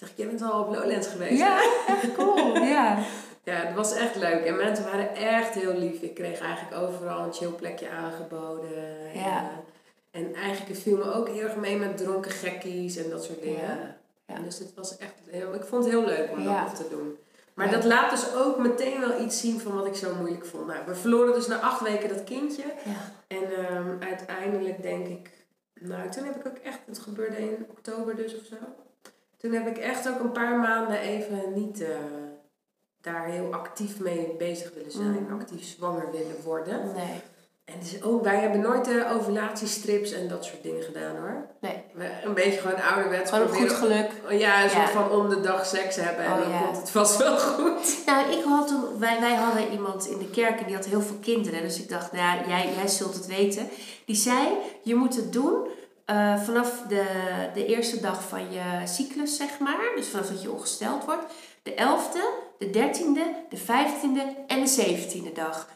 [0.00, 1.38] Ik zeg, jij bent al op Lowlands geweest.
[1.38, 2.56] Ja, echt cool.
[2.56, 2.96] Ja.
[3.48, 4.44] Ja, het was echt leuk.
[4.44, 6.00] En mensen waren echt heel lief.
[6.00, 9.12] Ik kreeg eigenlijk overal een chill plekje aangeboden.
[9.14, 9.50] Ja.
[10.10, 13.24] En, en eigenlijk het viel me ook heel erg mee met dronken gekkies en dat
[13.24, 13.96] soort dingen.
[14.26, 14.38] Ja.
[14.38, 17.16] Dus het was echt heel, ik vond het heel leuk om dat te doen.
[17.54, 20.66] Maar dat laat dus ook meteen wel iets zien van wat ik zo moeilijk vond.
[20.66, 22.64] Nou, we verloren dus na acht weken dat kindje.
[22.84, 23.12] Ja.
[23.26, 25.30] En ehm, uiteindelijk denk ik,
[25.80, 28.56] nou toen heb ik ook echt, het gebeurde in oktober dus of zo.
[29.36, 31.88] Toen heb ik echt ook een paar maanden even niet eh,
[33.00, 35.26] daar heel actief mee bezig willen zijn.
[35.28, 35.40] Mm.
[35.40, 36.92] Actief zwanger willen worden.
[36.96, 37.20] Nee.
[37.64, 41.46] En dus ook, wij hebben nooit de ovulatiestrips en dat soort dingen gedaan hoor.
[41.60, 41.82] Nee.
[41.94, 44.10] We, een beetje gewoon ouderwets Gewoon op goed geluk.
[44.28, 44.88] Ja, een soort Ja.
[44.90, 46.60] van om de dag seks hebben en Oh, dan ja.
[46.60, 47.98] komt het vast wel goed.
[48.06, 51.00] Nou, ik had toen, wij, wij hadden iemand in de kerk en die had heel
[51.00, 51.62] veel kinderen.
[51.62, 53.68] Dus ik dacht, nou, jij, jij zult het weten.
[54.04, 54.48] Die zei,
[54.82, 55.68] je moet het doen
[56.04, 57.04] eh, vanaf de,
[57.54, 59.92] de eerste dag van je cyclus, zeg maar.
[59.96, 61.24] Dus vanaf dat je ongesteld wordt.
[61.62, 65.68] De 11e, de 13e, de 15e en de 17e dag.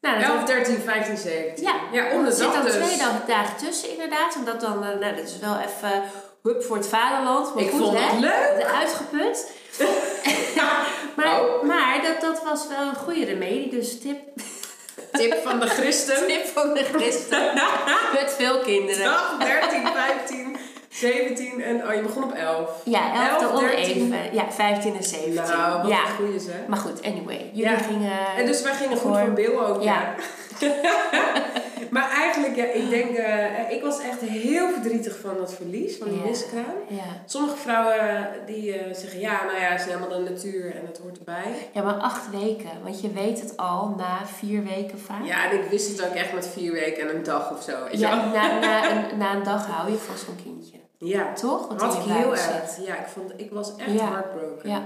[0.00, 1.64] Nou, dat 11, 13, 15, 17.
[1.64, 4.36] Ja, ja om de er zit dag dan twee dagen, dagen tussen inderdaad.
[4.36, 6.02] Omdat dan, eh, nou, dat is wel even
[6.42, 7.54] hup voor het vaderland.
[7.54, 8.04] Maar Ik goed, vond hè?
[8.04, 8.56] het leuk.
[8.58, 9.50] De Uitgeput.
[11.16, 11.62] maar Oh.
[11.62, 13.68] maar dat, dat was wel een goede remedie.
[13.70, 14.18] Dus tip,
[15.12, 16.26] Tip van de christen.
[16.26, 17.54] tip van de christen.
[18.14, 19.04] Met veel kinderen.
[19.04, 20.56] Dag 13, 15,
[20.88, 22.70] 17 en oh, je begon op 11.
[22.84, 23.82] Ja, 11 11, om 13.
[23.84, 24.34] even.
[24.34, 25.34] Ja, 15 en 17.
[25.34, 26.00] Nou, wat ja.
[26.02, 26.54] een goeie zeg.
[26.68, 27.50] Maar goed, anyway.
[27.52, 27.76] Jullie Ja.
[27.78, 28.12] gingen...
[28.36, 29.92] En dus wij gingen goed voor Bill ook, ja.
[29.92, 30.14] Ja.
[31.90, 36.08] maar eigenlijk, ja, ik denk, eh, ik was echt heel verdrietig van dat verlies, van
[36.08, 36.24] die Ja.
[36.24, 36.74] miskraam.
[36.88, 37.04] Ja.
[37.26, 40.98] Sommige vrouwen die eh, zeggen, ja, nou ja, het is helemaal de natuur en het
[40.98, 41.68] hoort erbij.
[41.72, 42.70] ja, maar acht weken.
[42.82, 45.24] Want je weet het al na vier weken vaak.
[45.24, 47.76] Ja, en ik wist het ook echt met vier weken en een dag of zo.
[47.90, 50.76] Ja, na, na, een, na een dag hou je van zo'n kindje.
[50.98, 51.32] ja.
[51.32, 51.68] Toch?
[51.68, 52.76] Wat Had ik heel erg.
[52.86, 54.08] Ja, ik, vond, ik was echt Ja.
[54.10, 54.68] heartbroken.
[54.70, 54.82] Ja,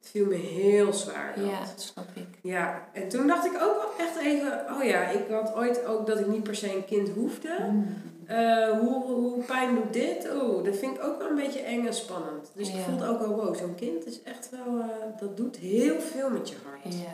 [0.00, 1.32] Het viel me heel zwaar.
[1.36, 1.44] dat.
[1.46, 2.23] ja, dat snap ik.
[2.44, 6.06] Ja, en toen dacht ik ook wel echt even, oh ja, ik had ooit ook
[6.06, 7.56] dat ik niet per se een kind hoefde.
[7.70, 7.86] Mm.
[8.26, 10.30] Eh, hoe, hoe pijn doet dit?
[10.30, 12.50] Oh, dat vind ik ook wel een beetje eng en spannend.
[12.54, 14.86] Dus ik voelde ook wel, wow, zo'n kind is echt wel, eh,
[15.20, 16.94] dat doet heel veel met je hart.
[16.94, 17.12] Ja.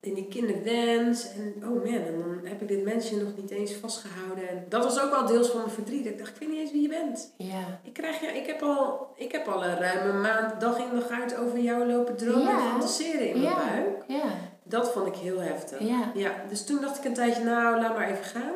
[0.00, 3.72] En die kinderwens en oh man, en dan heb ik dit mensje nog niet eens
[3.72, 4.48] vastgehouden.
[4.48, 6.06] En dat was ook wel deels van mijn verdriet.
[6.06, 7.34] Ik dacht, ik weet niet eens wie je bent.
[7.36, 7.80] Ja.
[7.82, 11.08] Ik, krijg, ja, ik, heb al, ik heb al een ruime maand dag in dag
[11.08, 13.66] uit over jou lopen dromen en fantaseren in mijn Ja.
[13.68, 14.04] buik.
[14.06, 14.24] Ja.
[14.64, 15.80] Dat vond ik heel heftig.
[15.80, 16.10] Ja.
[16.14, 18.54] Ja, dus toen dacht ik een tijdje, nou, laat maar even gaan.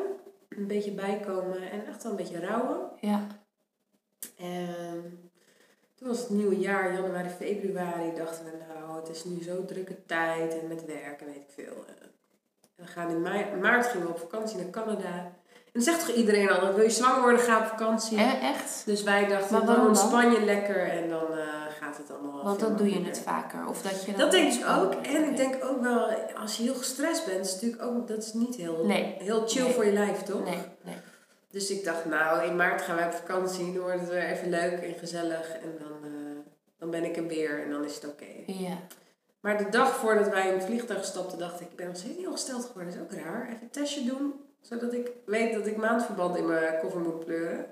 [0.49, 2.79] Een beetje bijkomen en echt wel een beetje rouwen.
[2.99, 3.27] Ja.
[4.37, 5.24] En
[5.95, 10.05] toen was het nieuwe jaar, januari, februari, dachten we, nou, het is nu zo drukke
[10.05, 11.85] tijd en met werk en weet ik veel.
[11.87, 12.11] En
[12.75, 13.21] we gaan in
[13.61, 15.31] maart gingen we op vakantie naar Canada.
[15.75, 18.17] En dan zegt toch iedereen al, wil je zwanger worden, ga op vakantie.
[18.17, 18.81] Eh, echt?
[18.85, 19.87] Dus wij dachten, dan waarom dan?
[20.03, 21.47] ontspan je lekker en dan eh,
[21.79, 23.67] gaat het allemaal Want dan doe je het vaker.
[23.67, 24.93] Of dat je Dat denk ik ook.
[24.93, 26.09] En ik denk ook wel,
[26.41, 29.15] als je heel gestrest bent, is natuurlijk ook, dat is niet heel, Nee.
[29.19, 29.73] heel chill Nee.
[29.73, 30.43] voor je lijf, toch?
[30.43, 30.95] Nee, nee.
[31.55, 34.49] Dus ik dacht, nou, in maart gaan wij op vakantie, dan wordt het weer even
[34.49, 35.49] leuk en gezellig.
[35.49, 36.39] En dan, eh,
[36.77, 38.25] dan ben ik er weer en dan is het oké.
[38.45, 38.77] Ja.
[39.39, 42.65] Maar de dag voordat wij in het vliegtuig stapten, dacht ik, ik ben niet ongesteld
[42.65, 42.97] geworden.
[42.97, 43.47] Dat is ook raar.
[43.47, 47.65] Even een testje doen, zodat ik weet dat ik maandverband in mijn koffer moet pleuren.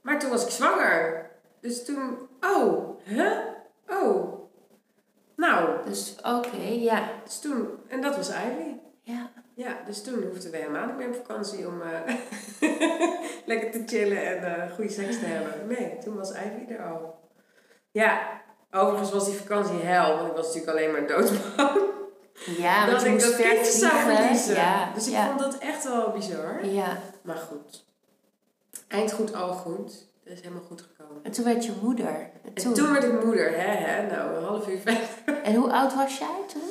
[0.00, 1.30] Maar toen was ik zwanger.
[1.60, 3.40] Dus toen, oh, hè?
[3.88, 4.38] Oh.
[5.36, 7.10] Nou, Dus oké, ja.
[7.24, 8.87] dus toen, en dat was Ivy.
[9.58, 9.78] Ja.
[9.86, 12.14] Dus toen hoefden we helemaal niet meer op vakantie om eh,
[13.50, 15.66] lekker te chillen en eh goede seks te hebben.
[15.66, 17.20] Nee, toen was Ivy er al.
[17.90, 18.40] Ja,
[18.70, 21.80] overigens was die vakantie hel, want ik was natuurlijk alleen maar doodbang.
[22.58, 24.54] Ja, dat ik dat ver kind zou verliezen.
[24.54, 24.92] Ja.
[24.94, 25.26] Dus ik ja.
[25.26, 26.66] vond dat echt wel bizar.
[26.66, 26.98] Ja.
[27.22, 27.84] Maar goed.
[28.88, 30.06] Eind goed, al goed.
[30.24, 31.24] Dat is helemaal goed gekomen.
[31.24, 32.06] En toen werd je moeder.
[32.06, 34.06] En En toen, toen werd ik moeder, hè, hè.
[34.06, 35.42] Nou, een half uur verder.
[35.42, 36.67] en hoe oud was jij toen?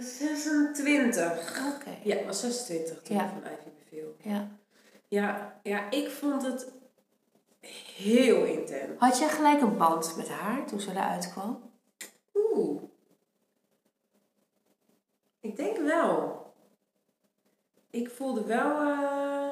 [0.00, 1.74] Eh, 26.
[1.76, 1.96] Oké.
[2.02, 3.24] Ja, was 26 toen Ja.
[3.24, 4.16] ik van Ivy beviel.
[4.22, 4.48] Ja.
[5.08, 6.72] Ja, ja, ik vond het
[7.96, 8.98] heel intens.
[8.98, 11.70] Had jij gelijk een band met haar toen ze eruit kwam?
[12.34, 12.82] Oeh.
[15.40, 16.38] Ik denk wel.
[17.90, 18.80] Ik voelde wel...
[18.80, 19.50] eh,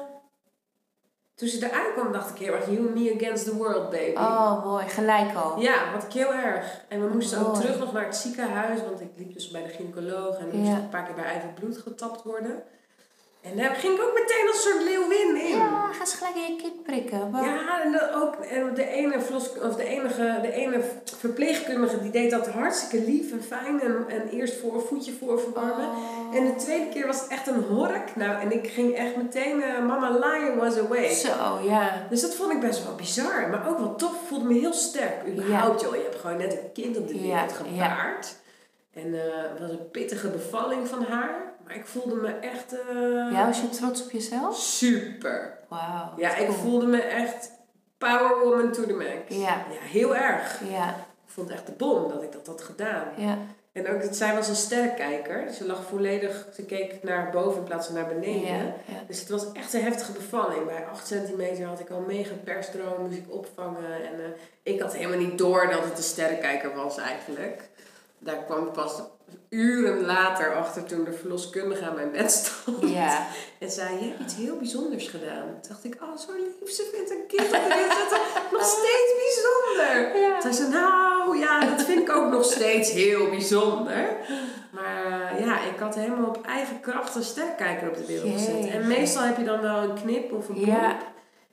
[1.39, 2.65] Toen ze eruit kwam dacht ik heel erg...
[2.65, 4.15] You and me against the world, baby.
[4.15, 4.87] Oh, mooi.
[4.87, 5.59] Gelijk al.
[5.59, 6.81] Ja, ik heel erg.
[6.87, 8.79] En we moesten ook terug nog naar het ziekenhuis.
[8.81, 10.37] Want ik liep dus bij de gynaecoloog.
[10.37, 10.75] En moest Ja.
[10.75, 12.63] een paar keer bij eigen bloed getapt worden.
[13.41, 15.57] En daar ging ik ook meteen als soort leeuwin in.
[15.57, 17.29] Ja, ga eens gelijk in je kind prikken.
[17.29, 20.81] Maar- Ja, en dat ook en de ene verlos, of de enige, de ene
[21.17, 25.39] verpleegkundige die deed dat hartstikke lief en fijn en, en eerst voor een voetje voor
[25.39, 25.87] verwarmen.
[25.89, 26.35] Oh.
[26.35, 28.15] En de tweede keer was het echt een hork.
[28.15, 31.09] Nou, en ik ging echt meteen, eh, Mama Lion was away.
[31.13, 32.05] Zo, ja.
[32.09, 34.13] Dus dat vond ik best wel bizar, maar ook wel tof.
[34.27, 35.27] Voelde me heel sterk.
[35.27, 35.95] Überhaupt, joh.
[35.95, 38.35] Je hebt gewoon net een kind op de Ja, wereld gebaard.
[38.93, 39.21] En eh,
[39.51, 41.48] het was een pittige bevalling van haar.
[41.69, 44.57] Maar ik voelde me echt eh, Ja, was je trots op jezelf?
[44.57, 45.57] super.
[45.67, 46.13] Wauw.
[46.17, 46.57] Ja, ik cool.
[46.57, 47.51] voelde me echt
[47.97, 49.11] power woman to the max.
[49.27, 49.65] Ja.
[49.71, 50.59] Ja, heel erg.
[50.71, 53.03] Ja, Ik vond het echt de bom dat ik dat had gedaan.
[53.17, 53.37] ja.
[53.73, 55.51] En ook dat zij was een sterrenkijker.
[55.53, 58.55] Ze lag volledig, ze keek naar boven in plaats van naar beneden.
[58.57, 59.03] Ja, ja.
[59.07, 60.65] Dus het was echt een heftige bevalling.
[60.65, 63.93] Bij 8 centimeter had ik al mega persdroom, moest ik opvangen.
[63.93, 64.29] En eh,
[64.73, 67.69] ik had helemaal niet door dat het een sterrenkijker was eigenlijk.
[68.19, 69.01] Daar kwam ik pas
[69.49, 72.89] uren later achter toen de verloskundige aan mijn bed stond.
[72.89, 73.27] Ja.
[73.59, 75.45] En zei, je hebt iets heel bijzonders gedaan.
[75.45, 78.19] Toen dacht ik, oh zo lief, ze vindt een kind op de wereld zetten
[78.51, 80.21] nog steeds bijzonder.
[80.21, 80.39] Ja.
[80.39, 84.17] Toen zei ze, nou ja, dat vind ik ook nog steeds heel bijzonder.
[84.71, 88.69] Maar eh, ja, ik had helemaal op eigen kracht een sterkkijker op de wereld gezet.
[88.69, 90.65] En meestal heb je dan wel een knip of een.
[90.65, 90.97] Ja.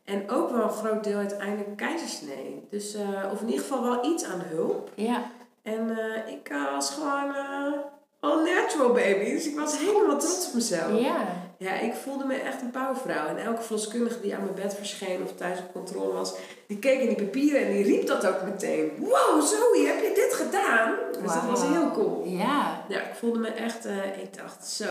[0.05, 2.67] En ook wel een groot deel uiteindelijk keizersnee.
[2.71, 4.91] Dus, eh, of in ieder geval wel iets aan hulp.
[4.95, 5.31] Ja.
[5.67, 7.73] En eh, ik eh, was gewoon eh,
[8.21, 9.31] all natural baby.
[9.31, 11.01] Dus ik was helemaal trots op mezelf.
[11.01, 11.45] Ja.
[11.59, 13.27] Ja, ik voelde me echt een pauwvrouw.
[13.27, 16.35] En elke verloskundige die aan mijn bed verscheen of thuis op controle was,
[16.67, 18.93] die keek in die papieren en die riep dat ook meteen.
[18.99, 20.95] Wow, Zoe, heb je dit gedaan?
[21.23, 22.25] Dus dat was heel cool.
[22.25, 22.85] Ja.
[22.89, 23.85] Ja, ik voelde me echt,
[24.23, 24.85] ik dacht zo,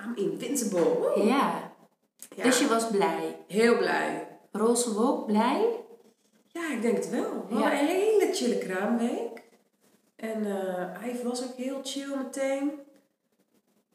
[0.00, 1.12] I'm invincible.
[1.24, 1.72] Ja.
[2.36, 3.36] Ja, Dus je was blij.
[3.48, 4.26] heel blij.
[4.52, 5.66] Roze wolk, blij?
[6.48, 7.46] Ja, ik denk het wel.
[7.48, 7.60] We Ja.
[7.60, 9.33] hadden een hele chille kraamweek.
[10.16, 12.72] En eh Ive was ook heel chill meteen.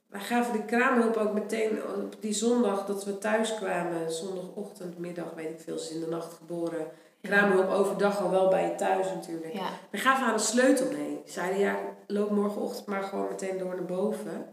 [0.07, 4.11] Wij gaven de kraamhulp ook meteen op die zondag dat we thuis kwamen.
[4.11, 5.77] Zondagochtend, middag, weet ik veel.
[5.77, 6.87] Ze is in de nacht geboren.
[7.21, 9.53] Kraamhulp overdag al wel bij je thuis natuurlijk.
[9.53, 9.69] Ja.
[9.91, 11.21] We gaven haar een sleutel mee.
[11.25, 11.75] Zeiden ja,
[12.07, 14.45] loop morgenochtend maar gewoon meteen door naar boven.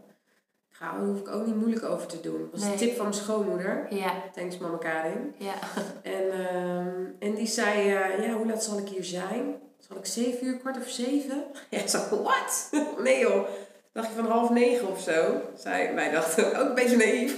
[0.79, 2.39] Daar hoef ik ook niet moeilijk over te doen.
[2.39, 2.71] Dat was Nee.
[2.71, 3.87] een tip van mijn schoonmoeder.
[3.89, 4.13] Ja.
[4.35, 5.35] Thanks mama Karin.
[5.37, 5.53] Ja.
[6.01, 9.55] En, ehm, en die zei, eh, ja, hoe laat zal ik hier zijn?
[9.87, 11.43] Zal ik zeven uur, kwart of zeven?
[11.69, 12.69] Ja, zei, wat?
[13.03, 13.47] nee joh.
[13.93, 15.41] Dacht je van half negen of zo?
[15.57, 17.35] Zij, wij dachten ook een beetje naïef.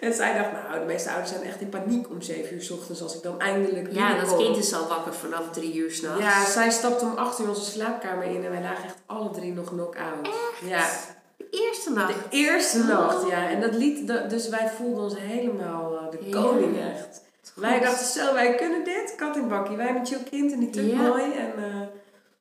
[0.00, 2.70] en zij dacht, nou, de meeste ouders zijn echt in paniek om zeven uur 's
[2.70, 6.22] ochtends als ik dan eindelijk Ja, dat kind is al wakker vanaf drie uur s'nachts.
[6.22, 9.52] Ja, zij stapte om acht uur onze slaapkamer in en wij lagen echt alle drie
[9.52, 10.28] nog knock-out.
[10.64, 10.88] Ja,
[11.36, 12.14] De eerste nacht.
[12.14, 13.48] de eerste nacht, ja.
[13.48, 17.24] En dat liet, dus wij voelden ons helemaal eh, de koning echt.
[17.56, 19.76] Wij dachten zo, wij kunnen dit, kat in bakkie.
[19.76, 20.96] Wij met chill kind en die Ja.
[20.96, 21.22] mooi.
[21.32, 21.80] En, eh,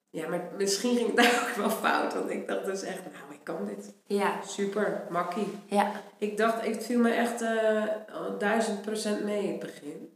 [0.09, 2.13] ja, maar misschien ging het daar ook wel fout.
[2.13, 3.93] Want ik dacht dus echt, nou, ik kan dit.
[4.05, 4.39] Ja.
[4.47, 5.47] Super, makkie.
[5.65, 5.91] Ja.
[6.17, 7.83] Ik dacht, het viel me echt eh,
[8.39, 10.09] duizend procent mee in het begin.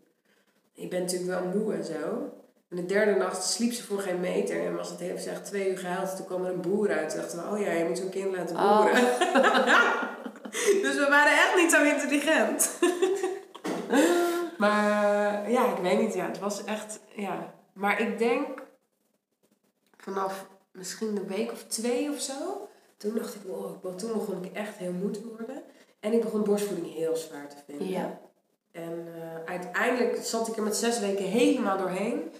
[0.73, 2.29] Ik ben natuurlijk wel moe en zo.
[2.69, 4.65] En de derde nacht sliep ze voor geen meter.
[4.65, 6.15] En was het heeft ze echt twee uur gehuild.
[6.15, 7.09] Toen kwam er een boer uit.
[7.09, 8.77] Toen dachten we, oh ja, je moet zo'n kind laten Oh.
[8.77, 9.01] boeren.
[10.83, 12.69] dus we waren echt niet zo intelligent.
[14.59, 16.13] maar eh, ja, ik weet niet.
[16.13, 17.53] Ja, het was echt, ja.
[17.73, 18.63] Maar ik denk
[19.97, 22.67] vanaf misschien een week of twee of zo.
[22.97, 25.63] Toen dacht ik, wow, toen begon ik echt heel moe te worden.
[25.99, 27.87] En ik begon borstvoeding heel zwaar te vinden.
[27.87, 28.19] Ja.
[28.71, 32.31] En eh, uiteindelijk zat ik er met zes weken helemaal doorheen.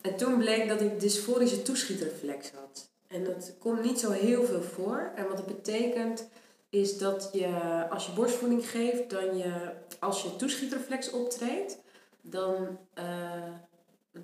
[0.00, 2.88] En toen bleek dat ik dysforische toeschietreflex had.
[3.08, 5.12] En dat komt niet zo heel veel voor.
[5.14, 6.28] En wat het betekent
[6.70, 7.48] is dat je,
[7.90, 11.78] als je borstvoeding geeft, dan je, als je toeschietreflex optreedt,
[12.20, 13.04] dan, eh,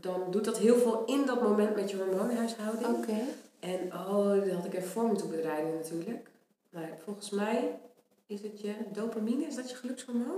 [0.00, 2.86] dan doet dat heel veel in dat moment met je hormoonhuishouding.
[2.86, 3.18] Oké.
[3.60, 6.28] En oh, dat had ik even voor moeten bereiden natuurlijk.
[6.70, 7.78] Maar volgens mij
[8.28, 10.36] is het je dopamine, is dat je gelukshormoon?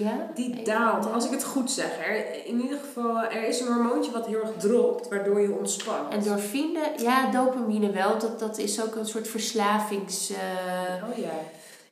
[0.00, 0.30] Ja.
[0.34, 1.98] Die daalt, als ik het goed zeg.
[2.06, 6.12] Er, in ieder geval, er is een hormoontje wat heel erg dropt, waardoor je ontspant.
[6.12, 8.18] Endorfine, ja, dopamine wel.
[8.18, 10.30] Dat, dat is ook een soort verslavings...
[10.30, 11.30] eh, Oh ja.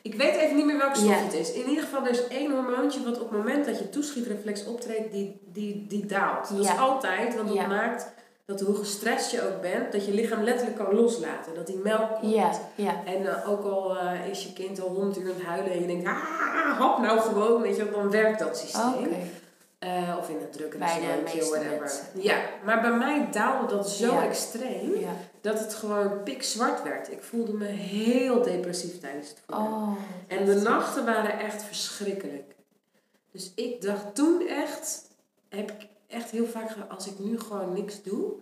[0.03, 1.16] Ik weet even niet meer welke stof Ja.
[1.16, 1.53] het is.
[1.53, 5.12] In ieder geval, er is één hormoontje wat op het moment dat je toeschietreflex optreedt,
[5.12, 6.49] die, die, die daalt.
[6.51, 7.66] Dat is altijd, want dat Ja.
[7.66, 8.12] maakt
[8.49, 11.55] dat hoe gestrest je ook bent, dat je lichaam letterlijk kan loslaten.
[11.55, 12.34] Dat die melk komt.
[12.34, 13.05] Ja, ja.
[13.05, 15.80] En eh, ook al eh, is je kind al honderd uur aan het huilen en
[15.80, 18.94] je denkt, ah, hap nou gewoon, weet je, dan werkt dat systeem.
[18.94, 19.16] Oké.
[19.78, 21.92] Eh, of in een drukke meeste whatever.
[22.14, 24.92] Ja, maar bij mij daalde dat zo extreem
[25.40, 27.12] dat het gewoon pikzwart werd.
[27.12, 29.72] Ik voelde me heel depressief tijdens het voeden.
[29.72, 29.96] Oh.
[30.26, 32.55] En de nachten waren echt verschrikkelijk.
[33.30, 35.03] Dus ik dacht toen echt,
[35.49, 38.32] heb ik echt heel vaak als ik nu gewoon niks doe,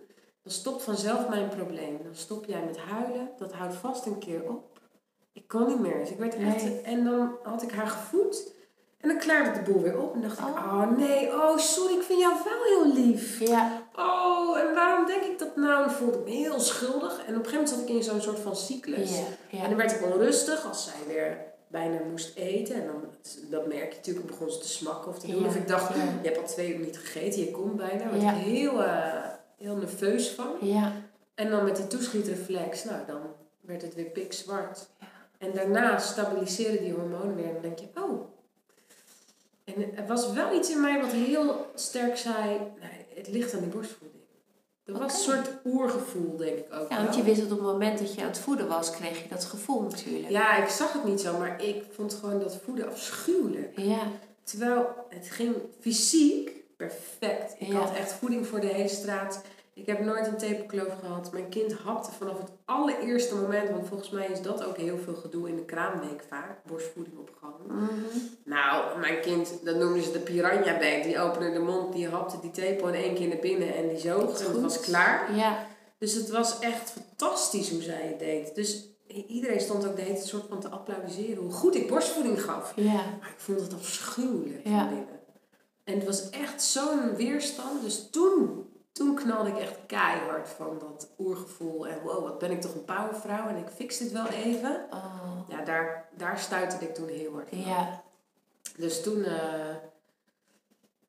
[0.43, 1.99] dan stopt vanzelf mijn probleem.
[2.03, 4.79] Dan stop jij met huilen, dat houdt vast een keer op.
[5.33, 5.97] Ik kon niet meer.
[5.99, 6.81] Dus ik werd echt, Nee.
[6.81, 8.53] en dan had ik haar gevoed
[8.97, 10.13] en dan klaarde de boel weer op.
[10.13, 10.55] En dacht ik, Oh.
[10.73, 13.39] oh nee, oh sorry, ik vind jou wel heel lief.
[13.39, 13.87] Ja.
[13.95, 15.83] Oh, en waarom denk ik dat nou?
[15.83, 17.11] En voelde ik me heel schuldig.
[17.11, 19.17] En op een gegeven moment zat ik in zo'n soort van cyclus.
[19.49, 19.59] Ja.
[19.63, 22.75] En dan werd ik onrustig als zij weer bijna moest eten.
[22.75, 23.03] En dan,
[23.49, 25.41] dat merk je natuurlijk, begon ze te smakken of te doen.
[25.41, 26.03] Ja, Of ik dacht, ja.
[26.03, 27.97] je hebt al twee uur niet gegeten, je komt bijna.
[28.03, 28.33] Daar werd Ja.
[28.33, 29.23] ik heel, eh,
[29.57, 30.55] heel nerveus van.
[30.61, 30.91] Ja.
[31.35, 33.21] En dan met die toeschietreflex, nou dan
[33.61, 34.87] werd het weer pikzwart.
[35.37, 37.45] En daarna stabiliseerden die hormonen weer.
[37.45, 38.21] En dan denk je, oh.
[39.63, 42.49] En er was wel iets in mij wat heel sterk zei,
[42.79, 44.16] nee, het ligt aan die borstvoeding.
[44.87, 47.17] Er was een soort oergevoel, denk ik ook Ja, want wel.
[47.17, 49.43] je wist dat op het moment dat je aan het voeden was, kreeg je dat
[49.45, 50.29] gevoel natuurlijk.
[50.29, 53.79] Ja, ik zag het niet zo, maar ik vond gewoon dat voeden afschuwelijk.
[53.79, 53.99] Ja.
[54.43, 57.55] Terwijl het ging fysiek perfect.
[57.59, 57.73] Ik Ja.
[57.79, 59.41] had echt voeding voor de hele straat.
[59.77, 61.31] Ik heb nooit een tepelkloof gehad.
[61.31, 65.15] Mijn kind hapte vanaf het allereerste moment, want volgens mij is dat ook heel veel
[65.15, 67.65] gedoe in de kraamweek vaak, borstvoeding opgehangen.
[67.67, 68.17] Mhm.
[68.45, 71.03] Nou, mijn kind, dat noemden ze de piranha beet.
[71.03, 73.97] Die opende de mond, die hapte die tepel in één keer naar binnen en die
[73.97, 74.39] zoog.
[74.39, 75.35] En het was klaar.
[75.35, 75.65] Ja.
[75.97, 78.55] Dus het was echt fantastisch hoe zij het deed.
[78.55, 78.89] Dus
[79.27, 82.73] iedereen stond ook de hele soort van te applaudisseren hoe goed ik borstvoeding gaf.
[82.75, 82.93] Ja.
[82.93, 84.77] Maar ik vond het afschuwelijk Ja.
[84.79, 85.19] van binnen.
[85.83, 87.81] En het was echt zo'n weerstand.
[87.83, 88.65] Dus toen,
[88.97, 91.87] toen knalde ik echt keihard van dat oergevoel.
[91.87, 94.85] En wow, wat ben ik toch een powervrouw en ik fix dit wel even.
[94.91, 95.49] Oh.
[95.49, 97.59] Ja, daar, daar stuitte ik toen heel hard van.
[97.59, 98.01] Ja.
[98.77, 99.75] Dus toen, eh,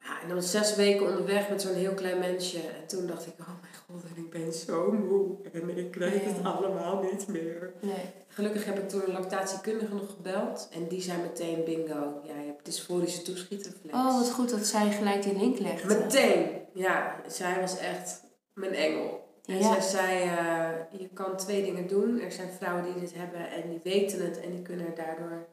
[0.09, 2.59] ja, en dan zes weken onderweg met zo'n heel klein mensje.
[2.59, 5.37] En toen dacht ik, oh mijn god, en ik ben zo moe.
[5.53, 7.73] En ik weet het allemaal niet meer.
[7.81, 8.05] Nee.
[8.29, 10.69] Gelukkig heb ik toen een lactatiekundige nog gebeld.
[10.73, 13.95] En die zei meteen, bingo, ja, je hebt dysforische toeschietreflex.
[13.95, 15.95] Oh, wat goed dat zij gelijk die link legde.
[15.99, 17.17] Meteen, ja.
[17.27, 18.21] Zij was echt
[18.55, 19.27] mijn engel.
[19.45, 19.73] En Ja.
[19.73, 22.21] zij zei, eh, je kan twee dingen doen.
[22.21, 25.47] Er zijn vrouwen die dit hebben en die weten het en die kunnen er daardoor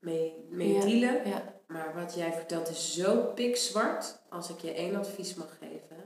[0.00, 0.80] mee, mee Ja.
[0.80, 1.28] dealen.
[1.28, 1.54] Ja.
[1.66, 4.18] Maar wat jij vertelt is zo pikzwart.
[4.28, 5.96] Als ik je één advies mag geven,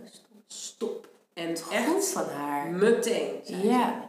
[0.46, 1.08] stop.
[1.34, 2.66] En Goed echt van haar.
[2.70, 3.40] meteen.
[3.44, 4.08] Ja.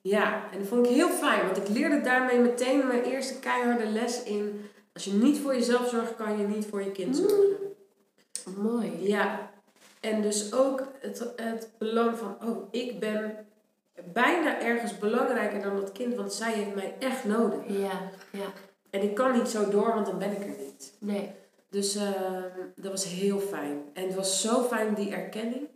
[0.00, 3.86] Ja, en dat vond ik heel fijn, want ik leerde daarmee meteen mijn eerste keiharde
[3.86, 4.70] les in.
[4.94, 7.28] Als je niet voor jezelf zorgt, kan je niet voor je kind Mm.
[7.28, 7.56] zorgen.
[8.56, 9.08] Mooi.
[9.08, 9.50] Ja,
[10.00, 13.46] en dus ook het, het belang van, oh, ik ben
[14.12, 17.60] bijna ergens belangrijker dan dat kind, want zij heeft mij echt nodig.
[17.66, 18.10] Ja.
[18.30, 18.46] Ja.
[18.96, 20.92] En ik kan niet zo door, want dan ben ik er niet.
[20.98, 21.30] Nee.
[21.70, 22.42] Dus ehm,
[22.76, 23.82] dat was heel fijn.
[23.92, 25.66] En het was zo fijn, die erkenning.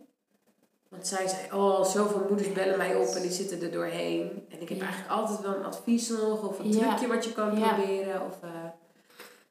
[0.89, 4.45] Want zij zei, oh, zoveel moeders bellen mij op en die zitten er doorheen.
[4.49, 4.83] En ik heb Ja.
[4.83, 6.79] eigenlijk altijd wel een advies nog, of een Ja.
[6.87, 7.73] trucje wat je kan Ja.
[7.73, 8.21] proberen.
[8.25, 8.49] Of, eh,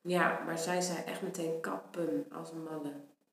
[0.01, 2.93] ja, maar zij zei echt meteen kappen als een malle.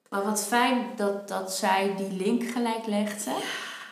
[0.10, 3.32] Maar wat fijn dat, dat zij die link gelijk legde.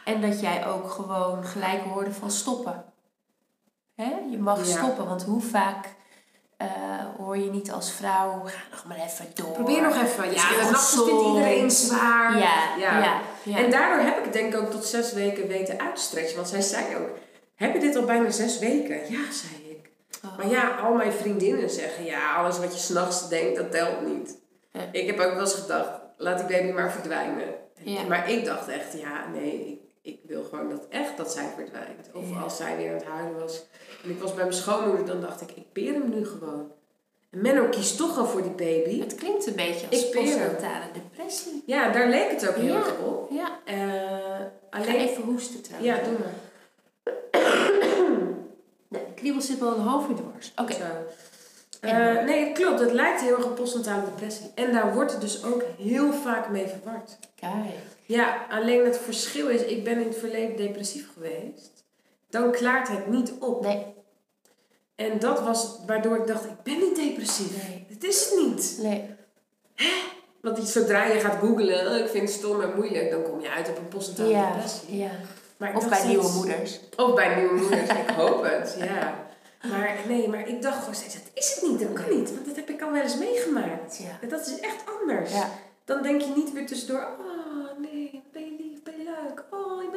[0.06, 2.84] En dat jij ook gewoon gelijk hoorde van stoppen.
[3.96, 4.16] Hè?
[4.30, 5.96] Je mag stoppen, want hoe vaak
[6.58, 6.68] eh,
[7.18, 9.52] hoor je niet als vrouw, ga nog maar even door.
[9.52, 10.34] Probeer nog even.
[10.34, 11.10] Ja, nachten gezond.
[11.10, 12.38] vindt iedereen zwaar.
[12.38, 13.22] Ja, ja.
[13.44, 16.02] ja, En daardoor heb ik het denk ik ook tot zes weken weten uit te
[16.02, 16.36] stretchen.
[16.36, 17.10] Want zij zei ook,
[17.56, 18.96] heb je dit al bijna zes weken?
[18.96, 19.90] Ja, zei ik.
[20.26, 20.38] Oh.
[20.38, 24.38] Maar ja, al mijn vriendinnen zeggen, ja, alles wat je s'nachts denkt, dat telt niet.
[24.72, 24.82] Ja.
[24.92, 27.54] Ik heb ook wel eens gedacht, laat die baby maar verdwijnen.
[28.08, 32.10] Maar ik dacht echt, ja, nee, ik, wil gewoon dat echt dat zij verdwijnt.
[32.14, 32.40] Of Ja.
[32.42, 33.64] als zij weer aan het huilen was.
[34.04, 36.72] En ik was bij mijn schoonmoeder, dan dacht ik, ik peer hem nu gewoon.
[37.30, 39.00] En Menno kiest toch al voor die baby.
[39.00, 41.64] Het klinkt een beetje als postnatale depressie.
[41.66, 42.76] Ja, daar leek het ook heel Ja.
[42.80, 43.32] erg op.
[43.32, 43.60] Ja.
[43.66, 44.96] Eh, alleen...
[44.96, 45.92] even hoesten trouwens.
[45.98, 46.34] Ja, doe maar.
[48.90, 50.52] Nee, de kriebel zit wel een half uur dwars.
[50.56, 50.74] Oké.
[50.74, 50.80] Zo.
[51.82, 52.80] En- Eh, nee, klopt.
[52.80, 54.52] Het lijkt heel erg op postnatale depressie.
[54.56, 57.18] En daar wordt het dus ook heel vaak mee verward.
[57.36, 57.54] Kijk.
[58.06, 61.84] Ja, alleen het verschil is, ik ben in het verleden depressief geweest.
[62.30, 63.62] Dan klaart het niet op.
[63.62, 63.86] Nee.
[64.96, 67.68] En dat was waardoor ik dacht, ik ben niet depressief.
[67.68, 67.86] Nee.
[67.90, 68.78] Het is het niet.
[68.82, 69.06] Nee.
[70.42, 73.42] Want die- zodra je gaat googlen, oh, ik vind het stom en moeilijk, dan kom
[73.42, 74.52] je uit op een postnatale Ja.
[74.52, 74.98] depressie.
[74.98, 75.12] ja.
[75.58, 76.80] Maar Of bij nieuwe moeders.
[76.98, 79.24] Of bij nieuwe moeders, ik hoop het, ja.
[79.70, 82.34] Maar nee, maar ik dacht gewoon steeds, dat is het niet, dat kan niet.
[82.34, 83.98] Want dat heb ik al wel eens meegemaakt.
[83.98, 84.18] Ja.
[84.22, 85.32] En Dat is echt anders.
[85.32, 85.50] Ja.
[85.86, 87.00] Dan denk je niet weer tussendoor,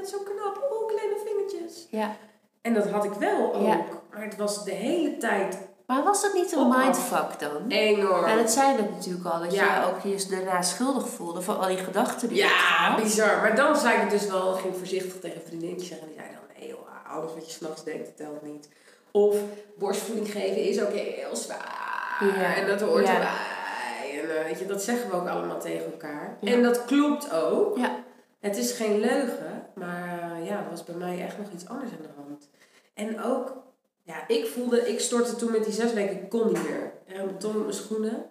[0.01, 1.87] bent zo knap, oh, kleine vingertjes.
[1.91, 2.17] Ja.
[2.63, 3.63] En dat had ik wel ook.
[3.67, 3.81] Ja.
[4.13, 7.69] Maar het was de hele tijd Maar was dat niet een mindfuck dan?
[7.69, 8.27] enorm.
[8.27, 9.41] Ja, dat zei het natuurlijk al.
[9.41, 9.81] Dat Ja.
[9.81, 13.37] je ook je daarna schuldig voelde voor al die gedachten die je Ja, bizar.
[13.41, 16.07] Maar dan zei ik dus wel, ging voorzichtig tegen een vriendinnetje zeggen.
[16.07, 18.69] En die zei dan, nee joh, alles wat je s'nachts denkt, dat telt niet.
[19.11, 19.37] Of
[19.79, 22.17] borstvoeding geven is ook heel zwaar.
[22.37, 22.55] Ja.
[22.55, 23.13] En dat hoort Ja.
[23.15, 24.21] erbij.
[24.23, 26.37] En eh, weet je, dat zeggen we ook allemaal tegen elkaar.
[26.43, 27.77] En dat klopt ook.
[27.79, 27.91] Ja.
[28.39, 31.91] Het is geen leugen, maar eh, ja, er was bij mij echt nog iets anders
[31.91, 32.49] aan de hand.
[32.95, 33.57] En ook,
[34.03, 36.93] ja, ik voelde, ik stortte toen met die zes weken, ik kon niet meer.
[37.07, 38.27] En op mijn schoenen.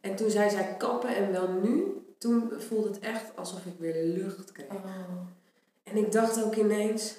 [0.00, 2.04] En toen zei zij kappen en wel nu.
[2.18, 4.68] Toen voelde het echt alsof ik weer lucht kreeg.
[4.68, 4.84] Oh.
[5.82, 7.14] En ik dacht ook ineens,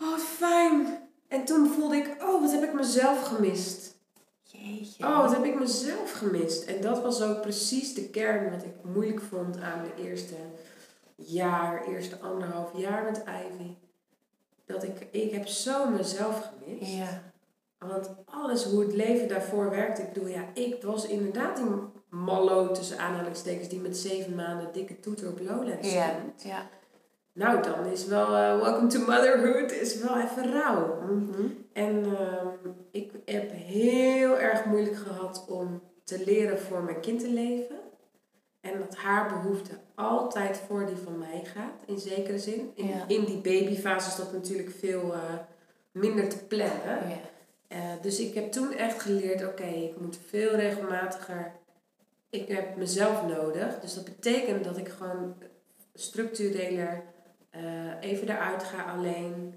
[0.00, 1.08] oh fijn.
[1.28, 3.98] En toen voelde ik, oh wat heb ik mezelf gemist.
[4.42, 5.04] Jeetje.
[5.04, 6.64] Oh, wat heb ik mezelf gemist.
[6.64, 10.34] En dat was ook precies de kern wat ik moeilijk vond aan de eerste
[11.20, 13.74] jaar, eerste anderhalf jaar met Ivy.
[14.66, 16.92] Dat ik, ik heb zo mezelf gemist.
[16.92, 17.22] Ja.
[17.78, 20.02] Want alles hoe het leven daarvoor werkte.
[20.02, 21.66] Ik bedoel, ja, ik was inderdaad die
[22.08, 26.08] mallo tussen aanhalingstekens die met zeven maanden dikke toeter op Lowlands Ja.
[26.08, 26.42] stond.
[26.42, 26.68] Ja.
[27.32, 31.02] Nou, dan is wel eh, Welcome to Motherhood is wel even rauw.
[31.02, 31.46] Mhm.
[31.72, 32.46] En ehm,
[32.90, 37.78] ik heb heel erg moeilijk gehad om te leren voor mijn kind te leven.
[38.60, 42.70] En dat haar behoefte altijd voor die van mij gaat, in zekere zin.
[42.74, 43.04] In, Ja.
[43.06, 45.20] in die babyfase is dat natuurlijk veel eh,
[45.92, 47.08] minder te plannen.
[47.08, 47.18] Ja.
[47.68, 51.52] Eh, dus ik heb toen echt geleerd, oké, ik moet veel regelmatiger.
[52.30, 53.80] Ik heb mezelf nodig.
[53.80, 55.34] Dus dat betekent dat ik gewoon
[55.94, 57.02] structureler
[57.50, 57.60] eh,
[58.00, 59.54] even eruit ga alleen.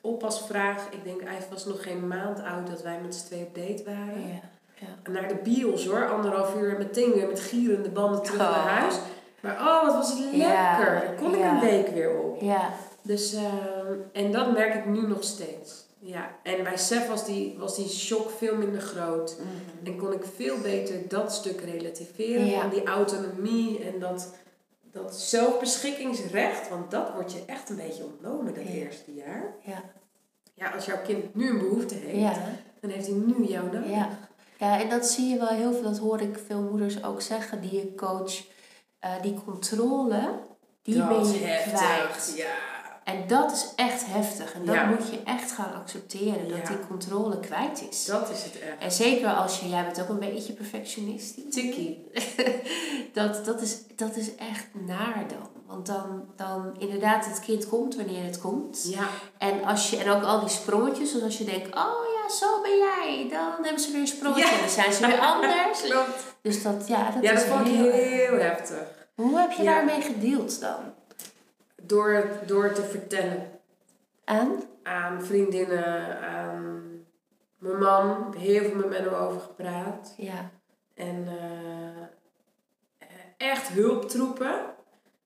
[0.00, 0.90] oppasvraag.
[0.90, 3.84] Ik denk, hij was nog geen maand oud dat wij met z'n twee op date
[3.84, 4.28] waren.
[4.28, 4.40] Ja.
[4.80, 5.10] Ja.
[5.12, 8.50] Naar de bios hoor, anderhalf uur en meteen weer met gierende banden terug Oh.
[8.64, 8.94] naar huis.
[9.40, 10.38] Maar oh, wat was het lekker.
[10.38, 11.52] Ja, Daar kon ik ja.
[11.54, 12.40] een week weer op.
[12.40, 12.70] Ja.
[13.02, 15.84] Dus, ehm, en dat merk ik nu nog steeds.
[15.98, 19.36] Ja, en bij Sef was die, was die shock veel minder groot.
[19.38, 19.86] Mhm.
[19.86, 22.46] En kon ik veel beter dat stuk relativeren.
[22.46, 22.60] Ja.
[22.60, 24.34] Van die autonomie en dat,
[24.92, 26.68] dat zelfbeschikkingsrecht.
[26.68, 28.70] Want dat wordt je echt een beetje ontnomen dat Ja.
[28.70, 29.54] eerste jaar.
[29.64, 29.82] Ja.
[30.54, 32.34] Ja, als jouw kind nu een behoefte heeft, Ja.
[32.80, 33.90] dan heeft hij nu jou nodig.
[33.90, 34.08] Ja.
[34.58, 37.60] Ja, en dat zie je wel heel veel, dat hoor ik veel moeders ook zeggen,
[37.60, 38.44] die je coach,
[38.98, 40.38] eh, die controle,
[40.82, 42.32] die Dat ben je kwijt.
[42.36, 42.75] Ja.
[43.06, 44.54] En dat is echt heftig.
[44.54, 44.84] En dat Ja.
[44.84, 46.68] moet je echt gaan accepteren, dat Ja.
[46.68, 48.04] die controle kwijt is.
[48.04, 48.78] Dat is het echt.
[48.78, 51.54] En zeker als je, jij bent ook een beetje perfectionistisch.
[51.54, 52.10] Tikkie.
[53.18, 55.48] dat, dat, is, dat is echt naar dan.
[55.66, 58.86] Want dan, dan inderdaad, het kind komt wanneer het komt.
[58.88, 59.08] Ja.
[59.38, 62.60] En, als je, en ook al die sprongetjes, dus als je denkt, oh ja, zo
[62.62, 64.60] ben jij, dan hebben ze weer een sprongetje Ja.
[64.60, 65.82] dan zijn ze weer anders.
[65.90, 66.36] Klopt.
[66.42, 67.90] Dus dat, ja, dat Ja, dat is vond ik heel...
[67.92, 68.94] heel heftig.
[69.14, 70.76] Hoe heb je daarmee gedeeld dan?
[71.86, 73.50] Door, door te vertellen.
[74.24, 74.62] En?
[74.86, 76.84] aan vriendinnen, aan
[77.58, 78.34] mijn man.
[78.36, 80.14] Heel veel met Menno over gepraat.
[80.16, 80.50] Ja.
[80.94, 84.54] En eh, echt hulptroepen.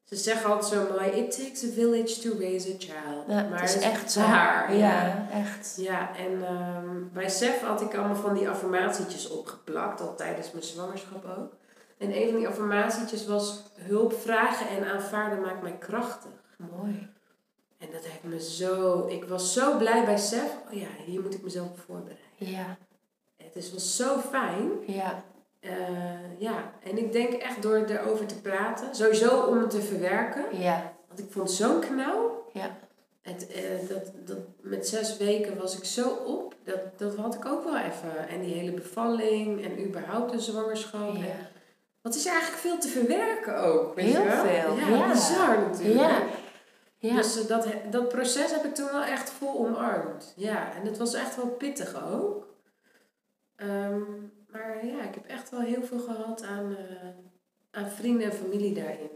[0.05, 3.25] Ze zeggen altijd zo mooi, it takes a village to raise a child.
[3.29, 4.77] Ja, maar het is echt waar.
[4.77, 5.75] Ja, echt.
[5.77, 10.65] Ja, en ehm, bij Sef had ik allemaal van die affirmatietjes opgeplakt, al tijdens mijn
[10.65, 11.53] zwangerschap ook.
[11.99, 16.40] En een van die affirmatietjes was hulp vragen en aanvaarden maakt mij krachtig.
[16.79, 17.09] Mooi.
[17.79, 19.07] En dat heeft me zo...
[19.09, 20.57] Ik was zo blij bij Sef.
[20.69, 22.25] Oh ja, hier moet ik mezelf op voorbereiden.
[22.37, 22.77] Ja,
[23.37, 24.71] Het is wel zo fijn.
[24.87, 25.23] ja,
[25.61, 25.71] Eh,
[26.39, 28.95] ja, en ik denk echt door erover te praten.
[28.95, 30.45] Sowieso om het te verwerken.
[30.61, 32.45] ja, Want ik vond zo'n knauw.
[32.53, 32.77] ja.
[33.21, 36.55] Het, eh, dat, dat, met zes weken was ik zo op.
[36.65, 38.29] Dat, dat had ik ook wel even.
[38.29, 41.15] En die hele bevalling en überhaupt de zwangerschap.
[41.15, 41.49] En ja.
[42.03, 43.95] Wat is eigenlijk veel te verwerken ook?
[43.95, 45.13] Weet Heel veel, Ja, ja.
[45.13, 46.01] bizar natuurlijk.
[46.01, 46.23] Ja.
[47.01, 47.15] Ja.
[47.15, 50.33] Dus eh, dat, dat proces heb ik toen wel echt vol omarmd.
[50.37, 52.47] Ja, en het was echt wel pittig ook.
[53.57, 54.01] Ehm,
[54.49, 57.09] maar ja, ik heb echt wel heel veel gehad aan, eh,
[57.71, 59.11] aan vrienden en familie daarin.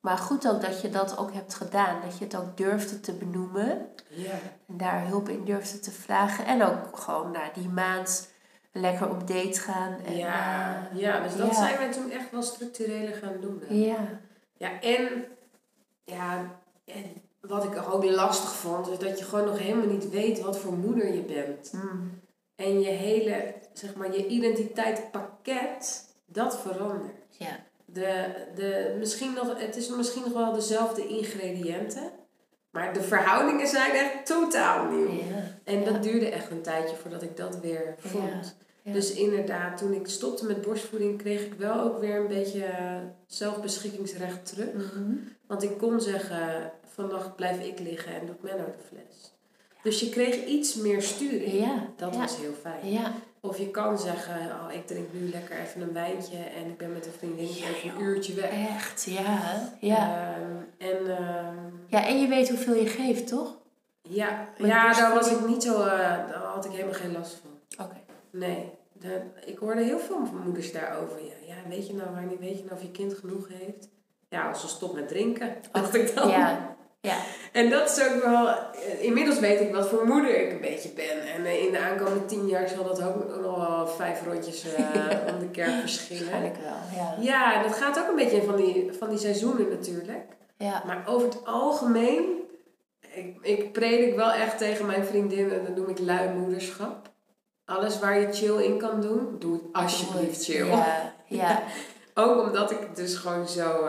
[0.00, 2.00] Maar goed ook dat je dat ook hebt gedaan.
[2.02, 3.86] Dat je het ook durfde te benoemen.
[4.08, 4.32] Ja.
[4.68, 6.46] En daar hulp in durfde te vragen.
[6.46, 8.32] En ook gewoon na die maand
[8.72, 9.96] lekker op date gaan.
[10.06, 11.54] En, Ja, eh, ja, dus dat ja.
[11.54, 13.62] zijn wij toen echt wel structureler gaan doen.
[13.66, 13.74] hè.
[13.74, 13.96] ja.
[14.54, 15.24] Ja, en,
[16.04, 17.04] ja, en
[17.40, 20.72] wat ik ook lastig vond, is dat je gewoon nog helemaal niet weet wat voor
[20.72, 21.72] moeder je bent.
[21.72, 22.20] Mm.
[22.54, 27.12] En je hele, zeg maar, je identiteitspakket, dat verandert.
[27.38, 27.58] Ja.
[27.84, 32.10] De, de, misschien nog, het is misschien nog wel dezelfde ingrediënten,
[32.70, 35.10] Maar de verhoudingen zijn echt totaal nieuw.
[35.10, 35.58] Ja.
[35.64, 36.00] En dat Ja.
[36.00, 38.56] duurde echt een tijdje voordat ik dat weer vond.
[38.82, 38.92] Ja.
[38.92, 42.96] Dus inderdaad, toen ik stopte met borstvoeding, kreeg ik wel ook weer een beetje eh,
[43.26, 44.74] zelfbeschikkingsrecht terug.
[44.74, 45.14] Mhm.
[45.46, 49.32] Want ik kon zeggen, vannacht blijf ik liggen en doet Menno de fles.
[49.82, 51.52] Dus je kreeg iets meer sturing.
[51.52, 51.86] Ja.
[51.96, 52.20] Dat ja.
[52.20, 52.92] was heel fijn.
[52.92, 53.12] Ja.
[53.40, 56.92] Of je kan zeggen, oh, ik drink nu lekker even een wijntje en ik ben
[56.92, 58.50] met een vriendin Ja, even een uurtje weg.
[58.76, 59.70] Echt, ja.
[59.80, 60.34] Ja.
[60.34, 63.56] Ehm, en ehm, ja, en je weet hoeveel je geeft, toch?
[64.02, 67.40] ja, Met ja, daar was ik niet zo, eh, daar had ik helemaal geen last
[67.42, 67.84] van.
[67.86, 67.96] Oké.
[68.30, 71.24] Nee, de- ik hoorde heel veel moeders daarover.
[71.24, 72.08] Ja, ja, weet je nou
[72.40, 73.88] weet je nou of je kind genoeg heeft?
[74.28, 76.28] Ja, als ze stopt met drinken, dacht ik dan.
[76.28, 76.76] Ja.
[77.00, 77.16] Ja.
[77.52, 80.88] En dat is ook wel, eh, inmiddels weet ik wat voor moeder ik een beetje
[80.88, 81.34] ben.
[81.34, 84.84] En eh, in de aankomende tien jaar zal dat ook nog wel vijf rondjes eh,
[85.32, 86.22] om de kerk verschillen.
[86.22, 87.14] Waarschijnlijk wel, ja.
[87.20, 90.36] Ja, dat gaat ook een beetje van die, van die seizoenen natuurlijk.
[90.56, 90.82] Ja.
[90.86, 92.24] Maar over het algemeen,
[93.00, 97.10] ik, ik predik wel echt tegen mijn vriendinnen, dat noem ik luimoederschap.
[97.64, 100.66] Alles waar je chill in kan doen, doe het alsjeblieft chill.
[100.66, 101.12] Ja.
[101.26, 101.62] Ja.
[102.14, 103.88] Ook omdat ik dus gewoon zo,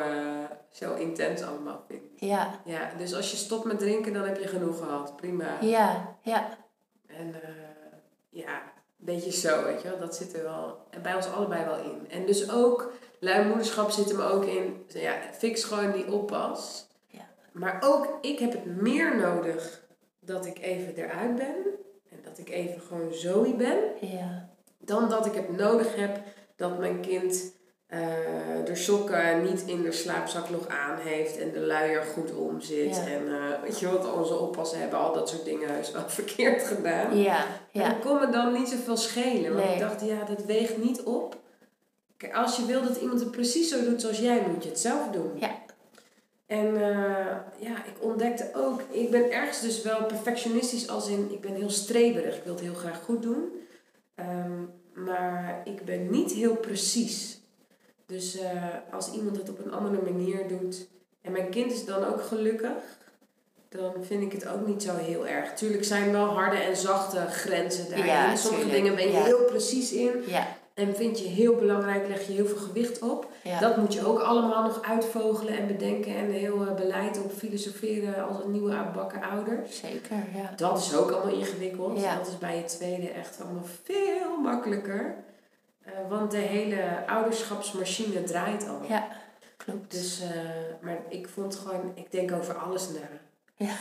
[0.72, 2.02] zo intens allemaal vind.
[2.16, 2.62] Ja.
[2.66, 5.16] Ja, dus als je stopt met drinken, dan heb je genoeg gehad.
[5.16, 5.58] Prima.
[5.62, 6.16] Ja.
[6.22, 6.58] Ja.
[7.08, 7.50] En eh,
[8.30, 8.56] ja,
[9.00, 10.00] een beetje zo, weet je wel.
[10.00, 12.10] Dat zit er wel bij ons allebei wel in.
[12.10, 16.88] En dus ook, luimoederschap zit hem ook in, ja, fix gewoon die oppas.
[17.08, 17.30] Ja.
[17.52, 19.88] Maar ook, ik heb het meer nodig
[20.20, 21.56] dat ik even eruit ben.
[22.10, 23.78] En dat ik even gewoon Zoe ben.
[24.02, 24.50] Ja.
[24.78, 26.22] Dan dat ik het nodig heb
[26.56, 27.52] dat mijn kind
[27.90, 28.00] eh,
[28.66, 32.96] de sokken niet in de slaapzak nog aan heeft en de luier goed om zit.
[32.96, 33.06] Ja.
[33.08, 36.62] En eh, weet je wat, onze oppassen hebben al dat soort dingen is wel verkeerd
[36.64, 37.18] gedaan.
[37.18, 37.38] Ja.
[37.38, 37.90] En Ja.
[37.90, 39.54] dat kon me dan niet zoveel schelen.
[39.54, 39.74] Want Nee.
[39.74, 41.38] ik dacht, ja, dat weegt niet op.
[42.18, 44.80] Kijk, als je wil dat iemand het precies zo doet zoals jij, moet je het
[44.80, 45.32] zelf doen.
[45.36, 45.50] Ja.
[46.46, 51.42] En eh, ja, ik ontdekte ook, ik ben ergens dus wel perfectionistisch als in, ik
[51.42, 52.36] ben heel streberig.
[52.38, 53.44] Ik wil het heel graag goed doen.
[54.16, 54.62] Ehm,
[54.94, 57.39] maar ik ben niet heel precies.
[58.10, 58.52] Dus eh,
[58.92, 60.88] als iemand het op een andere manier doet
[61.22, 62.72] en mijn kind is dan ook gelukkig,
[63.70, 65.54] dan vind ik het ook niet zo heel erg.
[65.54, 68.06] Tuurlijk zijn wel harde en zachte grenzen daarin.
[68.06, 68.84] Ja, Sommige tuurlijk.
[68.84, 69.24] dingen ben je Ja.
[69.24, 70.48] heel precies in Ja.
[70.74, 73.28] en vind je heel belangrijk, leg je heel veel gewicht op.
[73.60, 78.28] Dat moet je ook allemaal nog uitvogelen en bedenken en heel eh, beleid op filosoferen
[78.28, 79.64] als een nieuwe aanbakken ouder.
[79.70, 80.54] Zeker, ja.
[80.56, 81.96] Dat is ook allemaal ingewikkeld.
[82.18, 85.16] Dat is bij je tweede echt allemaal veel makkelijker.
[85.94, 88.82] Eh, want de hele ouderschapsmachine draait al.
[88.88, 89.08] Ja.
[89.58, 89.92] Klopt.
[89.92, 90.30] Dus, eh,
[90.82, 93.00] maar ik vond gewoon, ik denk over alles na.
[93.56, 93.74] Ja.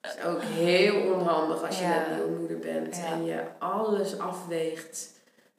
[0.00, 1.98] Het is ook heel onhandig als je Ja.
[2.08, 3.12] net nieuwe moeder bent Ja.
[3.12, 5.10] en je alles afweegt.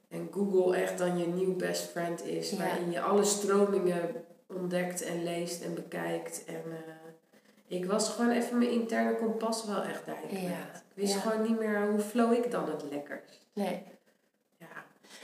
[0.10, 2.58] En Google echt dan je nieuw best friend is, Ja.
[2.58, 4.10] waarin je alle stromingen
[4.48, 6.44] ontdekt en leest en bekijkt.
[6.46, 10.18] En eh, ik was gewoon even mijn interne kompas wel echt daar.
[10.30, 10.50] Ja.
[10.50, 13.40] Ik wist gewoon niet meer hoe flow ik dan het lekkerst.
[13.54, 13.84] Nee.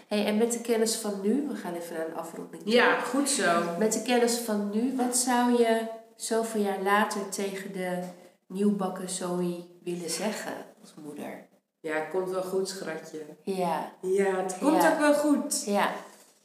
[0.09, 2.61] Hey, en met de kennis van nu, we gaan even naar een afronding.
[2.65, 3.63] ja goed zo.
[3.77, 8.03] Met de kennis van nu, wat zou je zoveel jaar later tegen de
[8.47, 11.47] nieuwbakken Zoe willen zeggen als moeder?
[11.79, 13.25] Ja, het komt wel goed, schatje.
[13.43, 14.91] Ja, Ja, het komt Ja.
[14.93, 15.63] ook wel goed.
[15.65, 15.91] ja,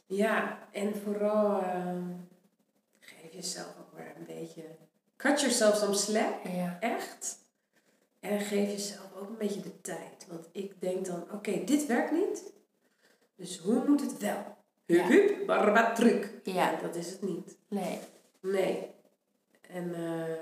[0.05, 2.03] Ja, en vooral ehm,
[2.99, 4.63] geef jezelf ook maar een beetje.
[5.17, 7.37] Cut yourself some slack, ja, echt.
[8.19, 10.25] En geef jezelf ook een beetje de tijd.
[10.29, 12.53] Want ik denk dan, oké, dit werkt niet.
[13.35, 14.57] Dus hoe moet het wel?
[14.85, 15.07] Hup, Ja.
[15.07, 16.31] hup, barba, truc.
[16.43, 16.75] Ja.
[16.81, 17.57] dat is het niet.
[17.67, 17.99] nee,
[18.39, 18.93] Nee.
[19.61, 20.35] En eh,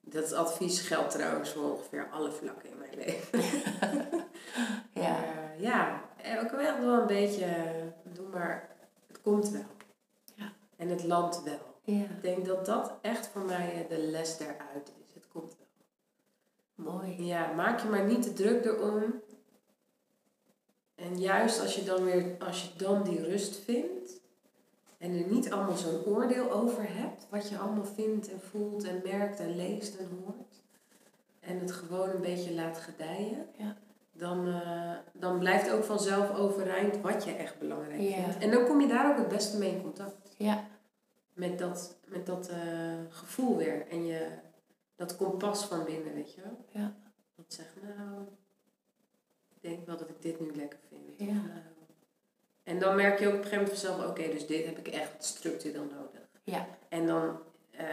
[0.00, 3.40] dat advies geldt trouwens voor ongeveer alle vlakken in mijn leven.
[5.02, 7.46] ja, Maar, ja, en ook wel wel een beetje,
[8.12, 8.68] doe maar,
[9.06, 9.64] het komt wel.
[10.34, 10.52] Ja.
[10.76, 11.74] En het landt wel.
[11.82, 15.14] ja, Ik denk dat dat echt voor mij eh, de les daaruit is.
[15.14, 16.92] Het komt wel.
[16.92, 17.24] mooi.
[17.24, 19.20] Ja, maak je maar niet te druk erom.
[21.00, 24.18] En juist als je dan weer, als je dan die rust vindt.
[24.98, 27.26] En er niet allemaal zo'n oordeel over hebt.
[27.30, 30.62] Wat je allemaal vindt en voelt en merkt en leest en hoort.
[31.40, 33.46] En het gewoon een beetje laat gedijen.
[33.56, 33.76] Ja.
[34.12, 38.14] Dan, eh, dan blijft ook vanzelf overeind wat je echt belangrijk Ja.
[38.14, 38.38] vindt.
[38.38, 40.64] En dan kom je daar ook het beste mee in contact Ja,
[41.32, 42.58] met dat, met dat eh,
[43.08, 43.86] gevoel weer.
[43.88, 44.26] En je,
[44.96, 46.64] dat kompas van binnen, weet je wel.
[46.68, 46.94] Ja.
[47.36, 48.26] Dat zegt, nou,
[49.60, 51.30] denk wel dat ik dit nu lekker vind.
[51.30, 51.42] Ja.
[52.62, 54.88] En dan merk je ook op een gegeven moment vanzelf, oké, dus dit heb ik
[54.88, 56.20] echt structureel nodig.
[56.44, 56.66] Ja.
[56.88, 57.38] En dan
[57.70, 57.86] eh,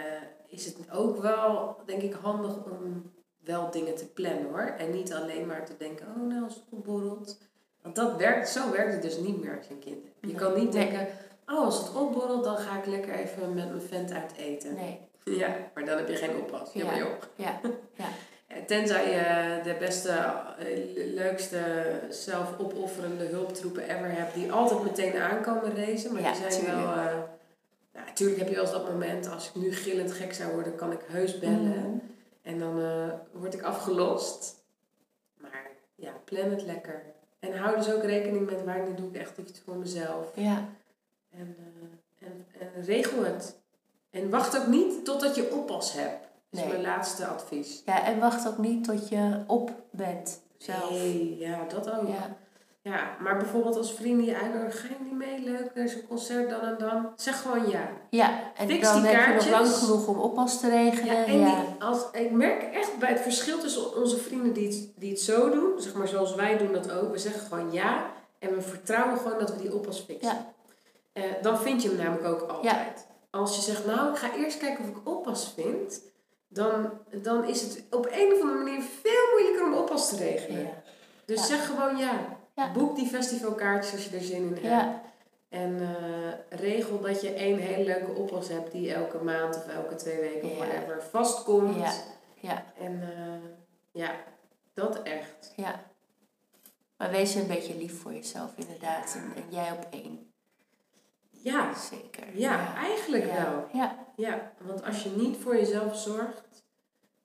[0.47, 3.11] is het ook wel, denk ik, handig om
[3.43, 4.73] wel dingen te plannen hoor.
[4.77, 7.37] En niet alleen maar te denken, oh nou, als het opborrelt.
[7.81, 10.15] Want dat werkt, zo werkt het dus niet meer als je een kind hebt.
[10.21, 10.35] Je Nee.
[10.35, 11.07] kan niet denken,
[11.45, 14.73] oh als het opborrelt, dan ga ik lekker even met mijn vent uit eten.
[14.75, 16.73] nee, Ja, maar dan heb je geen oppas.
[16.73, 16.85] Ja, Ja.
[16.89, 17.11] maar joh.
[17.35, 17.59] Ja,
[17.95, 18.07] ja,
[18.65, 21.59] Tenzij je de beste, eh, leukste,
[22.09, 26.13] zelfopofferende hulptroepen ever hebt, die altijd meteen aankomen racen.
[26.13, 26.77] Maar Ja, die zijn tuurlijk.
[26.85, 26.93] wel.
[26.95, 27.13] eh
[27.93, 30.75] nou, natuurlijk heb je wel eens dat moment, als ik nu gillend gek zou worden,
[30.75, 31.59] kan ik heus bellen.
[31.79, 31.97] Mhm.
[32.41, 34.55] En dan eh, word ik afgelost.
[35.37, 37.01] Maar ja, plan het lekker.
[37.39, 40.31] En hou dus ook rekening met wanneer doe ik echt iets voor mezelf.
[40.33, 40.69] ja,
[41.37, 41.55] En,
[42.19, 43.55] en, en regel het.
[44.09, 46.26] En wacht ook niet totdat je oppas hebt.
[46.49, 46.67] Dat is Nee.
[46.67, 47.81] mijn laatste advies.
[47.85, 48.03] ja.
[48.03, 50.89] En wacht ook niet tot je op bent zelf.
[50.89, 52.07] Nee, ja, dat ook.
[52.07, 52.35] Ja.
[52.81, 55.39] Ja, maar bijvoorbeeld als vrienden je uitnodigen, ga je niet mee?
[55.43, 57.09] Leuk, er is een concert dan en dan.
[57.15, 57.89] Zeg gewoon ja.
[58.09, 58.51] ja.
[58.57, 59.51] en Fix dan die heb je nog kaartjes.
[59.51, 61.05] lang genoeg om oppas te regelen.
[61.05, 64.67] Ja, Ja, en Die, als, ik merk echt bij het verschil tussen onze vrienden die
[64.67, 67.11] het, die het zo doen, zeg maar zoals wij doen dat ook.
[67.11, 68.05] We zeggen gewoon ja
[68.39, 70.27] en we vertrouwen gewoon dat we die oppas fixen.
[70.29, 70.53] Ja.
[71.13, 73.07] Eh, dan vind je hem namelijk ook altijd.
[73.29, 76.01] Als je zegt, nou, ik ga eerst kijken of ik oppas vind,
[76.47, 80.61] dan, dan is het op een of andere manier veel moeilijker om oppas te regelen.
[80.61, 80.81] Ja.
[81.25, 81.45] Dus Ja.
[81.45, 82.37] zeg gewoon ja.
[82.55, 82.71] Ja.
[82.71, 84.61] Boek die festivalkaartjes als je er zin in hebt.
[84.65, 85.01] Ja.
[85.49, 89.95] En eh, regel dat je één hele leuke oppas hebt die elke maand of elke
[89.95, 91.75] twee weken of whatever vastkomt.
[91.75, 91.93] Ja.
[92.35, 92.65] Ja.
[92.79, 93.49] En eh,
[93.91, 94.11] ja,
[94.73, 95.53] dat echt.
[95.55, 95.83] ja.
[96.97, 99.15] Maar wees een beetje lief voor jezelf, inderdaad.
[99.15, 100.31] En, en jij op één.
[101.43, 102.23] Ja, Zeker.
[102.39, 103.43] ja, eigenlijk ja.
[103.43, 103.67] wel.
[103.73, 104.05] Ja.
[104.15, 106.63] Ja, want als je niet voor jezelf zorgt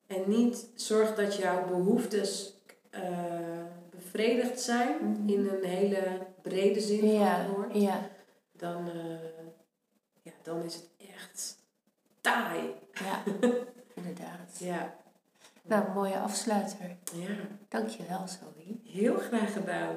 [0.06, 2.54] en niet zorgt dat jouw behoeftes
[2.90, 3.02] eh,
[3.90, 5.28] bevredigd zijn Mhm.
[5.28, 7.36] in een hele brede zin van Ja.
[7.36, 8.08] het woord, Ja.
[8.52, 9.50] dan, eh,
[10.22, 11.56] ja, dan is het echt
[12.20, 12.74] taai.
[12.92, 13.22] Ja.
[13.94, 14.58] Inderdaad.
[14.58, 14.94] Ja,
[15.62, 16.96] Nou, mooie afsluiter.
[17.14, 17.28] ja.
[17.68, 18.78] Dankjewel, Zoe.
[18.84, 19.96] heel graag gedaan.